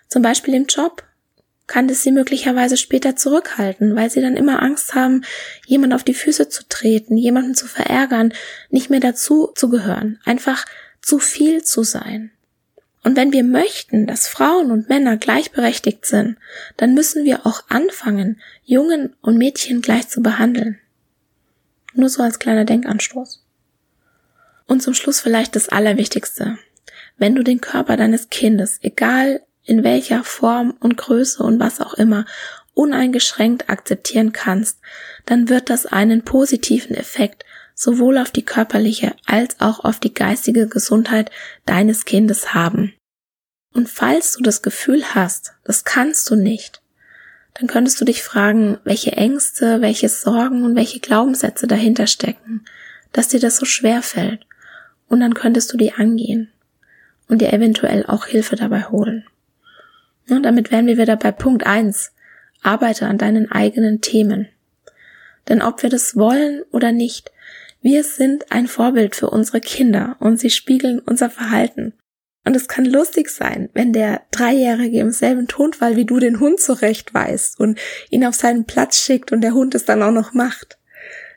Zum 0.08 0.22
Beispiel 0.22 0.54
im 0.54 0.66
Job 0.66 1.04
kann 1.68 1.88
das 1.88 2.02
sie 2.02 2.10
möglicherweise 2.10 2.76
später 2.76 3.16
zurückhalten, 3.16 3.94
weil 3.94 4.10
sie 4.10 4.20
dann 4.20 4.36
immer 4.36 4.60
Angst 4.62 4.94
haben, 4.94 5.24
jemand 5.64 5.94
auf 5.94 6.02
die 6.04 6.12
Füße 6.12 6.48
zu 6.48 6.68
treten, 6.68 7.16
jemanden 7.16 7.54
zu 7.54 7.66
verärgern, 7.66 8.34
nicht 8.68 8.90
mehr 8.90 9.00
dazu 9.00 9.52
zu 9.54 9.70
gehören, 9.70 10.18
einfach 10.24 10.66
zu 11.00 11.18
viel 11.18 11.62
zu 11.62 11.82
sein. 11.82 12.32
Und 13.04 13.16
wenn 13.16 13.32
wir 13.32 13.42
möchten, 13.42 14.06
dass 14.06 14.28
Frauen 14.28 14.70
und 14.70 14.88
Männer 14.88 15.16
gleichberechtigt 15.16 16.06
sind, 16.06 16.36
dann 16.76 16.94
müssen 16.94 17.24
wir 17.24 17.46
auch 17.46 17.64
anfangen, 17.68 18.40
Jungen 18.64 19.16
und 19.20 19.38
Mädchen 19.38 19.82
gleich 19.82 20.08
zu 20.08 20.22
behandeln. 20.22 20.78
Nur 21.94 22.08
so 22.08 22.22
als 22.22 22.38
kleiner 22.38 22.64
Denkanstoß. 22.64 23.44
Und 24.66 24.82
zum 24.82 24.94
Schluss 24.94 25.20
vielleicht 25.20 25.56
das 25.56 25.68
Allerwichtigste. 25.68 26.58
Wenn 27.18 27.34
du 27.34 27.42
den 27.42 27.60
Körper 27.60 27.96
deines 27.96 28.30
Kindes, 28.30 28.78
egal 28.82 29.42
in 29.64 29.84
welcher 29.84 30.24
Form 30.24 30.74
und 30.80 30.96
Größe 30.96 31.42
und 31.42 31.60
was 31.60 31.80
auch 31.80 31.94
immer 31.94 32.24
uneingeschränkt 32.74 33.68
akzeptieren 33.68 34.32
kannst, 34.32 34.78
dann 35.26 35.48
wird 35.48 35.70
das 35.70 35.86
einen 35.86 36.22
positiven 36.22 36.96
Effekt 36.96 37.44
sowohl 37.74 38.18
auf 38.18 38.30
die 38.30 38.44
körperliche 38.44 39.14
als 39.26 39.60
auch 39.60 39.84
auf 39.84 39.98
die 39.98 40.14
geistige 40.14 40.68
Gesundheit 40.68 41.30
deines 41.66 42.04
Kindes 42.04 42.54
haben. 42.54 42.94
Und 43.72 43.88
falls 43.88 44.34
du 44.34 44.42
das 44.42 44.62
Gefühl 44.62 45.02
hast, 45.14 45.54
das 45.64 45.84
kannst 45.84 46.28
du 46.30 46.36
nicht, 46.36 46.82
dann 47.54 47.68
könntest 47.68 48.00
du 48.00 48.04
dich 48.04 48.22
fragen, 48.22 48.78
welche 48.84 49.12
Ängste, 49.12 49.80
welche 49.80 50.08
Sorgen 50.08 50.64
und 50.64 50.76
welche 50.76 51.00
Glaubenssätze 51.00 51.66
dahinter 51.66 52.06
stecken, 52.06 52.64
dass 53.12 53.28
dir 53.28 53.40
das 53.40 53.56
so 53.56 53.66
schwer 53.66 54.02
fällt. 54.02 54.46
Und 55.08 55.20
dann 55.20 55.34
könntest 55.34 55.72
du 55.72 55.76
die 55.76 55.92
angehen. 55.92 56.50
und 57.28 57.40
dir 57.40 57.52
eventuell 57.52 58.04
auch 58.06 58.26
Hilfe 58.26 58.56
dabei 58.56 58.84
holen. 58.84 59.24
Und 60.28 60.42
damit 60.42 60.70
wären 60.70 60.86
wir 60.86 60.98
wieder 60.98 61.16
bei 61.16 61.32
Punkt 61.32 61.66
eins: 61.66 62.12
Arbeite 62.62 63.06
an 63.06 63.18
deinen 63.18 63.50
eigenen 63.50 64.00
Themen. 64.00 64.48
Denn 65.48 65.62
ob 65.62 65.82
wir 65.82 65.90
das 65.90 66.16
wollen 66.16 66.62
oder 66.70 66.92
nicht, 66.92 67.32
wir 67.82 68.04
sind 68.04 68.52
ein 68.52 68.68
Vorbild 68.68 69.16
für 69.16 69.28
unsere 69.28 69.60
Kinder 69.60 70.16
und 70.20 70.38
sie 70.38 70.50
spiegeln 70.50 71.00
unser 71.00 71.30
Verhalten. 71.30 71.94
Und 72.44 72.56
es 72.56 72.68
kann 72.68 72.84
lustig 72.84 73.28
sein, 73.30 73.68
wenn 73.72 73.92
der 73.92 74.22
Dreijährige 74.30 74.98
im 74.98 75.10
selben 75.10 75.48
Tonfall 75.48 75.96
wie 75.96 76.04
du 76.04 76.18
den 76.18 76.40
Hund 76.40 76.60
zurechtweist 76.60 77.58
und 77.58 77.78
ihn 78.10 78.24
auf 78.24 78.34
seinen 78.34 78.64
Platz 78.64 78.98
schickt 78.98 79.32
und 79.32 79.42
der 79.42 79.54
Hund 79.54 79.74
es 79.74 79.84
dann 79.84 80.02
auch 80.02 80.10
noch 80.10 80.32
macht. 80.32 80.78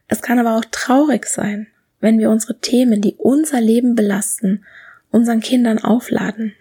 Es 0.07 0.21
kann 0.21 0.39
aber 0.39 0.55
auch 0.55 0.65
traurig 0.65 1.25
sein, 1.25 1.67
wenn 1.99 2.19
wir 2.19 2.29
unsere 2.29 2.59
Themen, 2.59 3.01
die 3.01 3.15
unser 3.17 3.61
Leben 3.61 3.95
belasten, 3.95 4.65
unseren 5.11 5.41
Kindern 5.41 5.79
aufladen. 5.79 6.53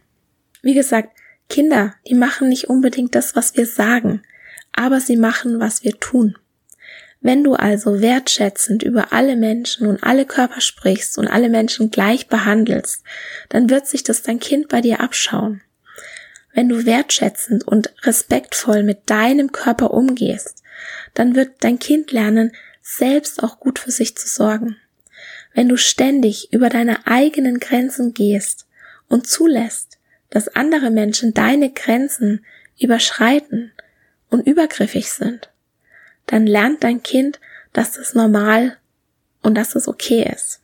Wie 0.63 0.75
gesagt, 0.75 1.11
Kinder, 1.49 1.95
die 2.09 2.15
machen 2.15 2.49
nicht 2.49 2.69
unbedingt 2.71 3.15
das, 3.15 3.37
was 3.37 3.57
wir 3.57 3.67
sagen, 3.67 4.23
aber 4.73 5.01
sie 5.01 5.17
machen, 5.17 5.61
was 5.61 5.85
wir 5.85 5.99
tun. 6.01 6.37
Wenn 7.25 7.43
du 7.43 7.55
also 7.55 8.03
wertschätzend 8.03 8.83
über 8.83 9.15
alle 9.15 9.35
Menschen 9.35 9.87
und 9.87 10.05
alle 10.05 10.27
Körper 10.27 10.61
sprichst 10.61 11.17
und 11.17 11.27
alle 11.27 11.49
Menschen 11.49 11.91
gleich 11.91 12.27
behandelst, 12.27 13.03
dann 13.49 13.71
wird 13.71 13.87
sich 13.87 14.03
das 14.03 14.21
dein 14.21 14.41
Kind 14.41 14.69
bei 14.69 14.83
dir 14.83 15.01
abschauen. 15.01 15.63
Wenn 16.53 16.69
du 16.69 16.85
wertschätzend 16.85 17.67
und 17.67 17.95
respektvoll 18.03 18.83
mit 18.83 19.09
deinem 19.09 19.53
Körper 19.53 19.93
umgehst, 19.95 20.63
dann 21.15 21.35
wird 21.35 21.65
dein 21.65 21.79
Kind 21.79 22.13
lernen, 22.13 22.53
selbst 22.83 23.43
auch 23.43 23.59
gut 23.59 23.79
für 23.79 23.91
sich 23.91 24.15
zu 24.19 24.29
sorgen. 24.29 24.77
Wenn 25.55 25.71
du 25.71 25.79
ständig 25.79 26.53
über 26.53 26.69
deine 26.69 27.07
eigenen 27.07 27.59
Grenzen 27.59 28.13
gehst 28.13 28.67
und 29.09 29.27
zulässt, 29.27 29.97
dass 30.29 30.49
andere 30.49 30.91
Menschen 30.91 31.33
deine 31.33 31.73
Grenzen 31.73 32.45
überschreiten 32.79 33.73
und 34.29 34.47
übergriffig 34.47 35.11
sind, 35.11 35.49
dann 36.27 36.47
lernt 36.47 36.85
dein 36.85 37.03
Kind, 37.03 37.41
dass 37.73 37.93
das 37.93 38.15
normal 38.15 38.77
und 39.43 39.55
dass 39.55 39.75
es 39.75 39.89
okay 39.89 40.31
ist. 40.33 40.61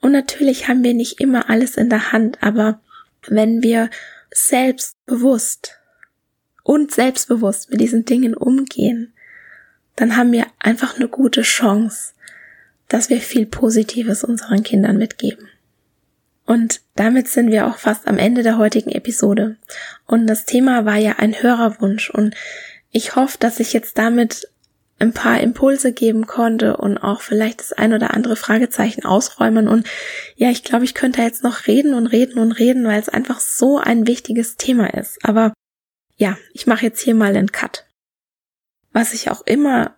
Und 0.00 0.12
natürlich 0.12 0.68
haben 0.68 0.84
wir 0.84 0.94
nicht 0.94 1.20
immer 1.20 1.48
alles 1.48 1.76
in 1.76 1.88
der 1.88 2.12
Hand, 2.12 2.42
aber 2.42 2.80
wenn 3.26 3.62
wir 3.62 3.88
selbstbewusst 4.30 5.78
und 6.62 6.92
selbstbewusst 6.92 7.70
mit 7.70 7.80
diesen 7.80 8.04
Dingen 8.04 8.34
umgehen, 8.34 9.12
dann 9.96 10.16
haben 10.16 10.32
wir 10.32 10.46
einfach 10.58 10.96
eine 10.96 11.08
gute 11.08 11.42
Chance, 11.42 12.14
dass 12.88 13.10
wir 13.10 13.20
viel 13.20 13.46
Positives 13.46 14.24
unseren 14.24 14.62
Kindern 14.62 14.98
mitgeben. 14.98 15.48
Und 16.46 16.82
damit 16.94 17.28
sind 17.28 17.50
wir 17.50 17.66
auch 17.66 17.78
fast 17.78 18.06
am 18.06 18.18
Ende 18.18 18.42
der 18.42 18.58
heutigen 18.58 18.90
Episode. 18.90 19.56
Und 20.06 20.26
das 20.26 20.44
Thema 20.44 20.84
war 20.84 20.96
ja 20.96 21.12
ein 21.18 21.42
Hörerwunsch 21.42 22.10
und 22.10 22.34
ich 22.90 23.16
hoffe, 23.16 23.38
dass 23.38 23.60
ich 23.60 23.72
jetzt 23.72 23.98
damit 23.98 24.48
ein 25.04 25.12
paar 25.12 25.40
Impulse 25.40 25.92
geben 25.92 26.26
konnte 26.26 26.76
und 26.76 26.98
auch 26.98 27.20
vielleicht 27.20 27.60
das 27.60 27.72
ein 27.72 27.92
oder 27.92 28.14
andere 28.14 28.36
Fragezeichen 28.36 29.04
ausräumen. 29.04 29.68
Und 29.68 29.86
ja, 30.36 30.50
ich 30.50 30.64
glaube, 30.64 30.84
ich 30.84 30.94
könnte 30.94 31.22
jetzt 31.22 31.44
noch 31.44 31.66
reden 31.66 31.94
und 31.94 32.06
reden 32.06 32.38
und 32.38 32.52
reden, 32.52 32.84
weil 32.84 33.00
es 33.00 33.08
einfach 33.08 33.40
so 33.40 33.78
ein 33.78 34.06
wichtiges 34.06 34.56
Thema 34.56 34.92
ist. 34.94 35.24
Aber 35.24 35.52
ja, 36.16 36.36
ich 36.52 36.66
mache 36.66 36.86
jetzt 36.86 37.00
hier 37.00 37.14
mal 37.14 37.36
einen 37.36 37.52
Cut. 37.52 37.86
Was 38.92 39.12
ich 39.12 39.30
auch 39.30 39.42
immer 39.46 39.96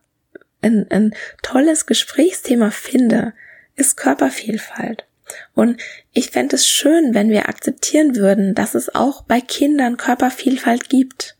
ein, 0.62 0.86
ein 0.90 1.14
tolles 1.42 1.86
Gesprächsthema 1.86 2.70
finde, 2.70 3.34
ist 3.76 3.96
Körpervielfalt. 3.96 5.06
Und 5.54 5.80
ich 6.12 6.30
fände 6.30 6.56
es 6.56 6.66
schön, 6.66 7.14
wenn 7.14 7.30
wir 7.30 7.48
akzeptieren 7.48 8.16
würden, 8.16 8.54
dass 8.54 8.74
es 8.74 8.94
auch 8.94 9.22
bei 9.22 9.40
Kindern 9.40 9.96
Körpervielfalt 9.96 10.88
gibt. 10.88 11.36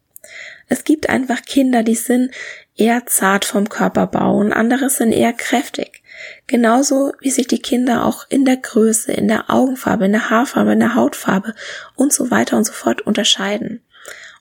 Es 0.69 0.85
gibt 0.85 1.09
einfach 1.09 1.43
Kinder, 1.43 1.83
die 1.83 1.95
sind 1.95 2.33
eher 2.77 3.07
zart 3.07 3.45
vom 3.45 3.69
Körperbau 3.69 4.37
und 4.37 4.53
andere 4.53 4.91
sind 4.91 5.13
eher 5.13 5.33
kräftig. 5.33 6.03
Genauso 6.47 7.13
wie 7.21 7.31
sich 7.31 7.47
die 7.47 7.61
Kinder 7.61 8.05
auch 8.05 8.27
in 8.29 8.45
der 8.45 8.57
Größe, 8.57 9.13
in 9.13 9.29
der 9.29 9.51
Augenfarbe, 9.51 10.07
in 10.07 10.13
der 10.13 10.31
Haarfarbe, 10.31 10.73
in 10.73 10.81
der 10.81 10.95
Hautfarbe 10.95 11.55
und 11.95 12.13
so 12.13 12.31
weiter 12.31 12.57
und 12.57 12.65
so 12.65 12.73
fort 12.73 13.03
unterscheiden. 13.03 13.83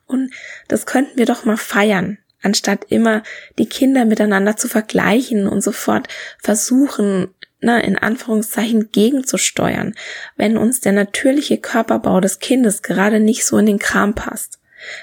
Und 0.06 0.32
das 0.68 0.86
könnten 0.86 1.18
wir 1.18 1.26
doch 1.26 1.46
mal 1.46 1.58
feiern, 1.58 2.18
anstatt 2.42 2.86
immer 2.90 3.24
die 3.58 3.68
Kinder 3.68 4.06
miteinander 4.06 4.56
zu 4.56 4.68
vergleichen 4.68 5.48
und 5.48 5.62
sofort 5.62 6.08
versuchen, 6.42 7.34
na, 7.60 7.80
in 7.80 7.98
Anführungszeichen 7.98 8.92
gegenzusteuern, 8.92 9.96
wenn 10.36 10.58
uns 10.58 10.82
der 10.82 10.92
natürliche 10.92 11.58
Körperbau 11.58 12.22
des 12.22 12.40
Kindes 12.40 12.84
gerade 12.84 13.20
nicht 13.20 13.46
so 13.46 13.58
in 13.58 13.66
den 13.66 13.80
Kram 13.80 14.14
passt. 14.14 14.60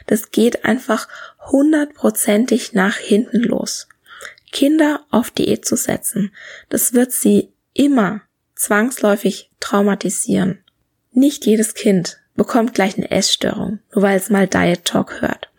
Das 0.06 0.30
geht 0.30 0.64
einfach 0.64 1.08
hundertprozentig 1.50 2.72
nach 2.72 2.96
hinten 2.96 3.40
los. 3.40 3.88
Kinder 4.50 5.04
auf 5.10 5.30
Diät 5.30 5.64
zu 5.64 5.76
setzen, 5.76 6.32
das 6.68 6.92
wird 6.92 7.12
sie 7.12 7.52
immer 7.72 8.22
zwangsläufig 8.54 9.50
traumatisieren. 9.60 10.62
Nicht 11.10 11.46
jedes 11.46 11.74
Kind 11.74 12.18
bekommt 12.34 12.74
gleich 12.74 12.96
eine 12.96 13.10
Essstörung, 13.10 13.80
nur 13.94 14.02
weil 14.02 14.16
es 14.16 14.30
mal 14.30 14.46
Diet 14.46 14.84
Talk 14.84 15.20
hört. 15.20 15.50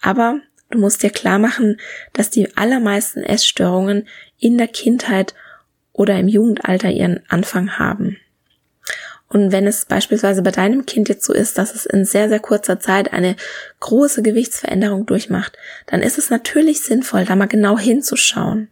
Aber 0.00 0.40
Du 0.72 0.78
musst 0.78 1.02
dir 1.02 1.10
klar 1.10 1.38
machen, 1.38 1.78
dass 2.14 2.30
die 2.30 2.56
allermeisten 2.56 3.22
Essstörungen 3.22 4.08
in 4.38 4.56
der 4.56 4.68
Kindheit 4.68 5.34
oder 5.92 6.18
im 6.18 6.28
Jugendalter 6.28 6.90
ihren 6.90 7.20
Anfang 7.28 7.78
haben. 7.78 8.16
Und 9.32 9.50
wenn 9.50 9.66
es 9.66 9.86
beispielsweise 9.86 10.42
bei 10.42 10.50
deinem 10.50 10.84
Kind 10.84 11.08
jetzt 11.08 11.24
so 11.24 11.32
ist, 11.32 11.56
dass 11.56 11.74
es 11.74 11.86
in 11.86 12.04
sehr, 12.04 12.28
sehr 12.28 12.38
kurzer 12.38 12.78
Zeit 12.78 13.14
eine 13.14 13.34
große 13.80 14.22
Gewichtsveränderung 14.22 15.06
durchmacht, 15.06 15.56
dann 15.86 16.02
ist 16.02 16.18
es 16.18 16.28
natürlich 16.28 16.82
sinnvoll, 16.82 17.24
da 17.24 17.34
mal 17.34 17.48
genau 17.48 17.78
hinzuschauen. 17.78 18.68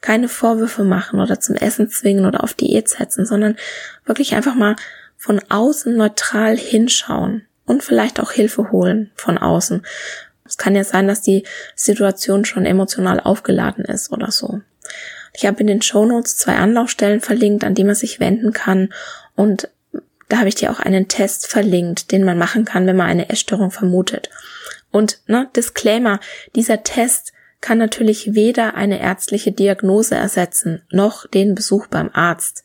Keine 0.00 0.28
Vorwürfe 0.28 0.82
machen 0.82 1.20
oder 1.20 1.38
zum 1.38 1.54
Essen 1.54 1.88
zwingen 1.88 2.26
oder 2.26 2.42
auf 2.42 2.52
Diät 2.52 2.88
setzen, 2.88 3.26
sondern 3.26 3.56
wirklich 4.04 4.34
einfach 4.34 4.56
mal 4.56 4.74
von 5.16 5.40
außen 5.48 5.96
neutral 5.96 6.56
hinschauen 6.56 7.46
und 7.64 7.84
vielleicht 7.84 8.18
auch 8.18 8.32
Hilfe 8.32 8.72
holen 8.72 9.12
von 9.14 9.38
außen. 9.38 9.86
Es 10.44 10.56
kann 10.56 10.74
ja 10.74 10.82
sein, 10.82 11.06
dass 11.06 11.22
die 11.22 11.44
Situation 11.76 12.44
schon 12.44 12.66
emotional 12.66 13.20
aufgeladen 13.20 13.84
ist 13.84 14.10
oder 14.10 14.32
so. 14.32 14.62
Ich 15.32 15.46
habe 15.46 15.60
in 15.60 15.68
den 15.68 15.82
Show 15.82 16.06
Notes 16.06 16.36
zwei 16.36 16.56
Anlaufstellen 16.56 17.20
verlinkt, 17.20 17.62
an 17.62 17.74
die 17.74 17.84
man 17.84 17.94
sich 17.94 18.18
wenden 18.18 18.52
kann 18.52 18.92
und 19.36 19.68
da 20.28 20.38
habe 20.38 20.48
ich 20.48 20.54
dir 20.56 20.70
auch 20.70 20.80
einen 20.80 21.08
Test 21.08 21.46
verlinkt, 21.46 22.12
den 22.12 22.24
man 22.24 22.38
machen 22.38 22.64
kann, 22.64 22.86
wenn 22.86 22.96
man 22.96 23.08
eine 23.08 23.28
Essstörung 23.28 23.70
vermutet. 23.70 24.30
Und 24.90 25.20
ne, 25.26 25.48
Disclaimer, 25.54 26.20
dieser 26.54 26.82
Test 26.82 27.32
kann 27.60 27.78
natürlich 27.78 28.34
weder 28.34 28.74
eine 28.74 29.00
ärztliche 29.00 29.52
Diagnose 29.52 30.14
ersetzen, 30.14 30.82
noch 30.90 31.26
den 31.26 31.54
Besuch 31.54 31.86
beim 31.86 32.10
Arzt. 32.12 32.64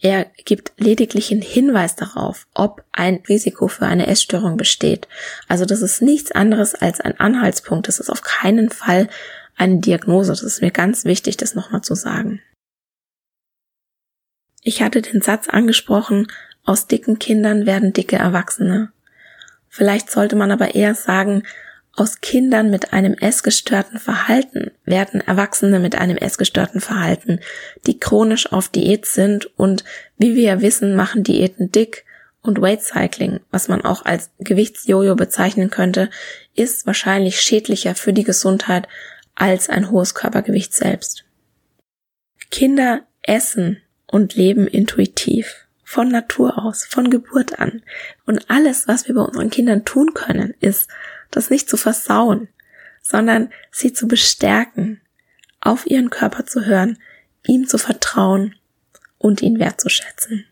Er 0.00 0.26
gibt 0.44 0.72
lediglich 0.78 1.30
einen 1.30 1.42
Hinweis 1.42 1.94
darauf, 1.94 2.46
ob 2.54 2.84
ein 2.90 3.20
Risiko 3.28 3.68
für 3.68 3.86
eine 3.86 4.08
Essstörung 4.08 4.56
besteht. 4.56 5.06
Also 5.46 5.64
das 5.64 5.80
ist 5.80 6.02
nichts 6.02 6.32
anderes 6.32 6.74
als 6.74 7.00
ein 7.00 7.18
Anhaltspunkt. 7.20 7.86
Das 7.86 8.00
ist 8.00 8.10
auf 8.10 8.22
keinen 8.22 8.68
Fall 8.70 9.08
eine 9.56 9.78
Diagnose. 9.78 10.32
Das 10.32 10.42
ist 10.42 10.60
mir 10.60 10.72
ganz 10.72 11.04
wichtig, 11.04 11.36
das 11.36 11.54
nochmal 11.54 11.82
zu 11.82 11.94
sagen. 11.94 12.40
Ich 14.62 14.80
hatte 14.80 15.02
den 15.02 15.20
Satz 15.20 15.48
angesprochen, 15.48 16.28
aus 16.64 16.86
dicken 16.86 17.18
Kindern 17.18 17.66
werden 17.66 17.92
dicke 17.92 18.16
Erwachsene. 18.16 18.92
Vielleicht 19.68 20.10
sollte 20.10 20.36
man 20.36 20.52
aber 20.52 20.76
eher 20.76 20.94
sagen, 20.94 21.42
aus 21.94 22.20
Kindern 22.20 22.70
mit 22.70 22.92
einem 22.92 23.14
essgestörten 23.14 23.98
Verhalten 23.98 24.70
werden 24.84 25.20
Erwachsene 25.20 25.80
mit 25.80 25.96
einem 25.96 26.16
essgestörten 26.16 26.80
Verhalten, 26.80 27.40
die 27.86 27.98
chronisch 27.98 28.50
auf 28.50 28.68
Diät 28.68 29.04
sind 29.04 29.46
und, 29.58 29.84
wie 30.16 30.34
wir 30.36 30.42
ja 30.44 30.60
wissen, 30.62 30.94
machen 30.94 31.24
Diäten 31.24 31.70
dick 31.72 32.04
und 32.40 32.62
Weight 32.62 32.82
Cycling, 32.82 33.40
was 33.50 33.68
man 33.68 33.84
auch 33.84 34.04
als 34.04 34.30
Gewichtsjojo 34.38 35.16
bezeichnen 35.16 35.70
könnte, 35.70 36.08
ist 36.54 36.86
wahrscheinlich 36.86 37.40
schädlicher 37.40 37.94
für 37.94 38.12
die 38.12 38.24
Gesundheit 38.24 38.88
als 39.34 39.68
ein 39.68 39.90
hohes 39.90 40.14
Körpergewicht 40.14 40.72
selbst. 40.72 41.24
Kinder 42.50 43.02
essen 43.22 43.81
und 44.12 44.34
leben 44.34 44.66
intuitiv, 44.66 45.66
von 45.82 46.08
Natur 46.08 46.62
aus, 46.62 46.84
von 46.84 47.08
Geburt 47.08 47.58
an. 47.58 47.82
Und 48.26 48.50
alles, 48.50 48.86
was 48.86 49.08
wir 49.08 49.14
bei 49.14 49.22
unseren 49.22 49.48
Kindern 49.48 49.86
tun 49.86 50.12
können, 50.12 50.54
ist, 50.60 50.88
das 51.30 51.48
nicht 51.48 51.68
zu 51.68 51.78
versauen, 51.78 52.48
sondern 53.00 53.50
sie 53.70 53.94
zu 53.94 54.06
bestärken, 54.06 55.00
auf 55.60 55.86
ihren 55.86 56.10
Körper 56.10 56.44
zu 56.44 56.66
hören, 56.66 56.98
ihm 57.46 57.66
zu 57.66 57.78
vertrauen 57.78 58.54
und 59.16 59.40
ihn 59.40 59.58
wertzuschätzen. 59.58 60.44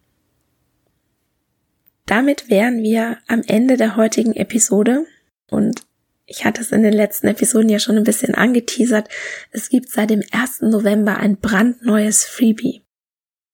Damit 2.07 2.49
wären 2.49 2.83
wir 2.83 3.19
am 3.29 3.43
Ende 3.47 3.77
der 3.77 3.97
heutigen 3.97 4.33
Episode 4.33 5.05
und 5.49 5.83
ich 6.25 6.47
hatte 6.47 6.63
es 6.63 6.73
in 6.73 6.83
den 6.83 6.95
letzten 6.95 7.27
Episoden 7.27 7.69
ja 7.69 7.79
schon 7.79 7.99
ein 7.99 8.05
bisschen 8.05 8.35
angeteasert. 8.35 9.09
Es 9.51 9.69
gibt 9.69 9.91
seit 9.91 10.09
dem 10.11 10.23
1. 10.31 10.63
November 10.63 11.19
ein 11.19 11.37
brandneues 11.37 12.25
Freebie. 12.25 12.83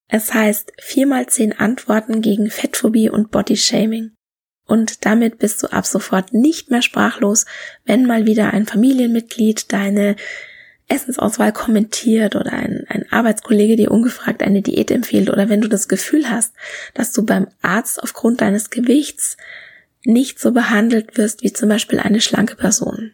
Es 0.09 0.33
heißt 0.33 0.73
4x10 0.81 1.57
Antworten 1.57 2.23
gegen 2.23 2.51
Fettphobie 2.51 3.11
und 3.11 3.31
Bodyshaming. 3.31 4.13
Und 4.67 5.05
damit 5.05 5.39
bist 5.39 5.63
du 5.63 5.69
ab 5.69 5.87
sofort 5.87 6.33
nicht 6.33 6.71
mehr 6.71 6.83
sprachlos, 6.83 7.47
wenn 7.85 8.07
mal 8.07 8.27
wieder 8.27 8.53
ein 8.53 8.67
Familienmitglied 8.67 9.73
deine 9.73 10.17
Essensauswahl 10.89 11.53
kommentiert 11.53 12.37
oder 12.37 12.53
ein, 12.53 12.85
ein 12.89 13.11
Arbeitskollege 13.11 13.77
dir 13.77 13.91
ungefragt 13.91 14.43
eine 14.43 14.63
Diät 14.63 14.91
empfiehlt 14.91 15.31
oder 15.31 15.49
wenn 15.49 15.61
du 15.61 15.69
das 15.69 15.89
Gefühl 15.89 16.31
hast, 16.31 16.55
dass 16.95 17.13
du 17.13 17.25
beim 17.25 17.49
Arzt 17.61 18.03
aufgrund 18.03 18.41
deines 18.41 18.71
Gewichts 18.71 19.37
nicht 20.05 20.39
so 20.39 20.53
behandelt 20.53 21.19
wirst 21.19 21.43
wie 21.43 21.53
zum 21.53 21.69
Beispiel 21.69 21.99
eine 21.99 22.21
schlanke 22.21 22.55
Person. 22.55 23.13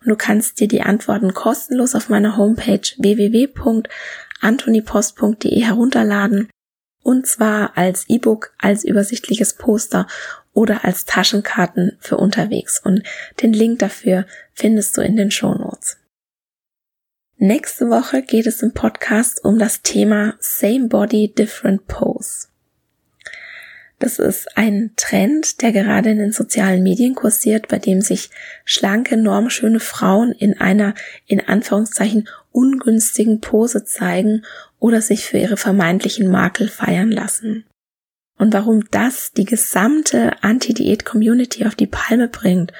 Und 0.00 0.08
du 0.08 0.16
kannst 0.16 0.60
dir 0.60 0.68
die 0.68 0.82
Antworten 0.82 1.34
kostenlos 1.34 1.94
auf 1.94 2.08
meiner 2.08 2.36
Homepage 2.36 2.88
www.antonipost.de 4.40 5.60
herunterladen 5.60 6.48
und 7.02 7.26
zwar 7.26 7.76
als 7.76 8.08
E-Book, 8.08 8.52
als 8.58 8.84
übersichtliches 8.84 9.54
Poster 9.54 10.06
oder 10.52 10.84
als 10.84 11.04
Taschenkarten 11.04 11.96
für 12.00 12.16
unterwegs. 12.16 12.80
Und 12.84 13.02
den 13.40 13.52
Link 13.52 13.78
dafür 13.78 14.26
findest 14.52 14.96
du 14.96 15.00
in 15.00 15.16
den 15.16 15.30
Show 15.30 15.54
Notes. 15.54 15.98
Nächste 17.36 17.88
Woche 17.88 18.22
geht 18.22 18.46
es 18.46 18.62
im 18.62 18.74
Podcast 18.74 19.44
um 19.44 19.58
das 19.58 19.82
Thema 19.82 20.34
Same 20.40 20.88
Body, 20.88 21.32
Different 21.32 21.86
Pose. 21.86 22.47
Das 24.00 24.20
ist 24.20 24.56
ein 24.56 24.92
Trend, 24.96 25.60
der 25.60 25.72
gerade 25.72 26.10
in 26.10 26.18
den 26.18 26.32
sozialen 26.32 26.84
Medien 26.84 27.16
kursiert, 27.16 27.66
bei 27.66 27.78
dem 27.78 28.00
sich 28.00 28.30
schlanke, 28.64 29.16
normschöne 29.16 29.80
Frauen 29.80 30.30
in 30.32 30.60
einer, 30.60 30.94
in 31.26 31.46
Anführungszeichen, 31.46 32.28
ungünstigen 32.52 33.40
Pose 33.40 33.84
zeigen 33.84 34.44
oder 34.78 35.02
sich 35.02 35.24
für 35.24 35.38
ihre 35.38 35.56
vermeintlichen 35.56 36.30
Makel 36.30 36.68
feiern 36.68 37.10
lassen. 37.10 37.64
Und 38.38 38.54
warum 38.54 38.88
das 38.92 39.32
die 39.32 39.44
gesamte 39.44 40.42
Anti-Diät-Community 40.42 41.66
auf 41.66 41.74
die 41.74 41.88
Palme 41.88 42.28
bringt 42.28 42.72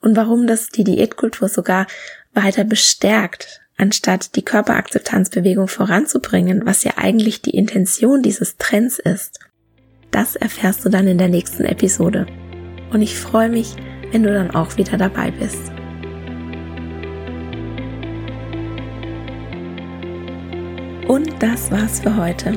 und 0.00 0.16
warum 0.16 0.48
das 0.48 0.70
die 0.70 0.82
Diätkultur 0.82 1.48
sogar 1.48 1.86
weiter 2.32 2.64
bestärkt, 2.64 3.60
anstatt 3.76 4.34
die 4.34 4.42
Körperakzeptanzbewegung 4.42 5.68
voranzubringen, 5.68 6.66
was 6.66 6.82
ja 6.82 6.94
eigentlich 6.96 7.42
die 7.42 7.56
Intention 7.56 8.22
dieses 8.22 8.56
Trends 8.56 8.98
ist. 8.98 9.38
Das 10.14 10.36
erfährst 10.36 10.84
du 10.84 10.90
dann 10.90 11.08
in 11.08 11.18
der 11.18 11.26
nächsten 11.26 11.64
Episode. 11.64 12.26
Und 12.92 13.02
ich 13.02 13.18
freue 13.18 13.48
mich, 13.48 13.74
wenn 14.12 14.22
du 14.22 14.32
dann 14.32 14.52
auch 14.52 14.76
wieder 14.76 14.96
dabei 14.96 15.32
bist. 15.32 15.72
Und 21.08 21.30
das 21.40 21.68
war's 21.72 21.98
für 21.98 22.16
heute. 22.16 22.56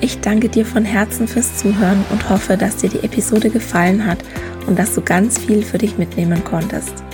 Ich 0.00 0.18
danke 0.22 0.48
dir 0.48 0.66
von 0.66 0.84
Herzen 0.84 1.28
fürs 1.28 1.56
Zuhören 1.58 2.04
und 2.10 2.28
hoffe, 2.28 2.56
dass 2.56 2.78
dir 2.78 2.90
die 2.90 3.04
Episode 3.04 3.48
gefallen 3.48 4.04
hat 4.04 4.18
und 4.66 4.76
dass 4.76 4.96
du 4.96 5.00
ganz 5.00 5.38
viel 5.38 5.62
für 5.62 5.78
dich 5.78 5.98
mitnehmen 5.98 6.42
konntest. 6.42 7.04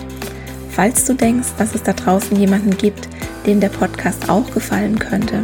Falls 0.71 1.05
du 1.05 1.13
denkst, 1.13 1.49
dass 1.59 1.75
es 1.75 1.83
da 1.83 1.93
draußen 1.93 2.35
jemanden 2.39 2.75
gibt, 2.79 3.07
dem 3.45 3.61
der 3.61 3.69
Podcast 3.69 4.31
auch 4.31 4.51
gefallen 4.51 4.99
könnte, 4.99 5.43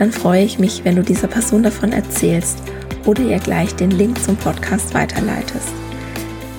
dann 0.00 0.10
freue 0.10 0.42
ich 0.42 0.58
mich, 0.58 0.84
wenn 0.84 0.96
du 0.96 1.02
dieser 1.02 1.28
Person 1.28 1.62
davon 1.62 1.92
erzählst 1.92 2.58
oder 3.04 3.22
ihr 3.22 3.38
gleich 3.38 3.74
den 3.74 3.90
Link 3.90 4.22
zum 4.22 4.36
Podcast 4.36 4.94
weiterleitest. 4.94 5.68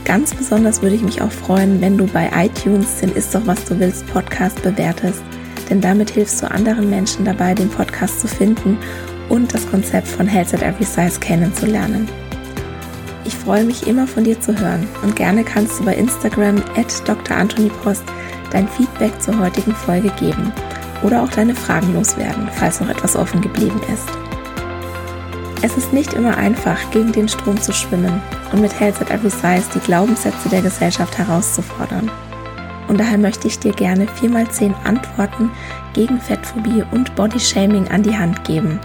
Ganz 0.06 0.34
besonders 0.34 0.82
würde 0.82 0.96
ich 0.96 1.04
mich 1.04 1.22
auch 1.22 1.32
freuen, 1.32 1.82
wenn 1.82 1.98
du 1.98 2.08
bei 2.08 2.30
iTunes 2.36 2.98
den 3.00 3.14
Ist 3.14 3.36
doch 3.36 3.46
was 3.46 3.64
du 3.66 3.80
willst 3.80 4.08
Podcast 4.08 4.62
bewertest, 4.64 5.22
denn 5.70 5.82
damit 5.82 6.10
hilfst 6.10 6.42
du 6.42 6.50
anderen 6.50 6.90
Menschen 6.90 7.26
dabei, 7.26 7.54
den 7.54 7.70
Podcast 7.70 8.20
zu 8.20 8.28
finden 8.28 8.78
und 9.30 9.54
das 9.54 9.70
Konzept 9.70 10.08
von 10.08 10.28
Health 10.28 10.54
at 10.54 10.64
Every 10.64 10.84
Size 10.84 11.20
kennenzulernen. 11.20 12.10
Ich 13.26 13.36
freue 13.36 13.64
mich 13.64 13.86
immer 13.86 14.08
von 14.08 14.24
dir 14.24 14.42
zu 14.42 14.60
hören 14.60 14.88
und 15.04 15.16
gerne 15.16 15.44
kannst 15.44 15.80
du 15.80 15.86
bei 15.86 15.94
Instagram 15.94 16.58
at 16.76 17.08
Dr. 17.08 17.38
Anthony 17.38 17.70
Post 17.84 18.04
dein 18.52 18.68
Feedback 18.68 19.22
zur 19.22 19.38
heutigen 19.40 19.76
Folge 19.76 20.10
geben 20.20 20.52
oder 21.04 21.22
auch 21.22 21.30
deine 21.30 21.54
Fragen 21.54 21.94
loswerden, 21.94 22.50
falls 22.56 22.82
noch 22.82 22.90
etwas 22.90 23.16
offen 23.16 23.42
geblieben 23.42 23.80
ist. 23.94 24.10
Es 25.62 25.76
ist 25.76 25.92
nicht 25.92 26.14
immer 26.14 26.38
einfach, 26.38 26.78
gegen 26.92 27.12
den 27.12 27.28
Strom 27.28 27.60
zu 27.60 27.74
schwimmen 27.74 28.22
und 28.54 28.62
mit 28.62 28.80
Health 28.80 29.02
at 29.02 29.12
Every 29.12 29.30
Size 29.30 29.68
die 29.76 29.80
Glaubenssätze 29.80 30.48
der 30.48 30.62
Gesellschaft 30.62 31.18
herauszufordern. 31.18 32.10
Und 32.88 32.98
daher 32.98 33.18
möchte 33.18 33.48
ich 33.50 33.60
dir 33.60 33.74
gerne 33.74 34.06
4x10 34.06 34.74
Antworten 34.86 35.52
gegen 35.94 36.20
Fettphobie 36.22 36.84
und 36.92 37.14
Bodyshaming 37.16 37.90
an 37.90 38.04
die 38.04 38.18
Hand 38.18 38.46
geben, 38.46 38.80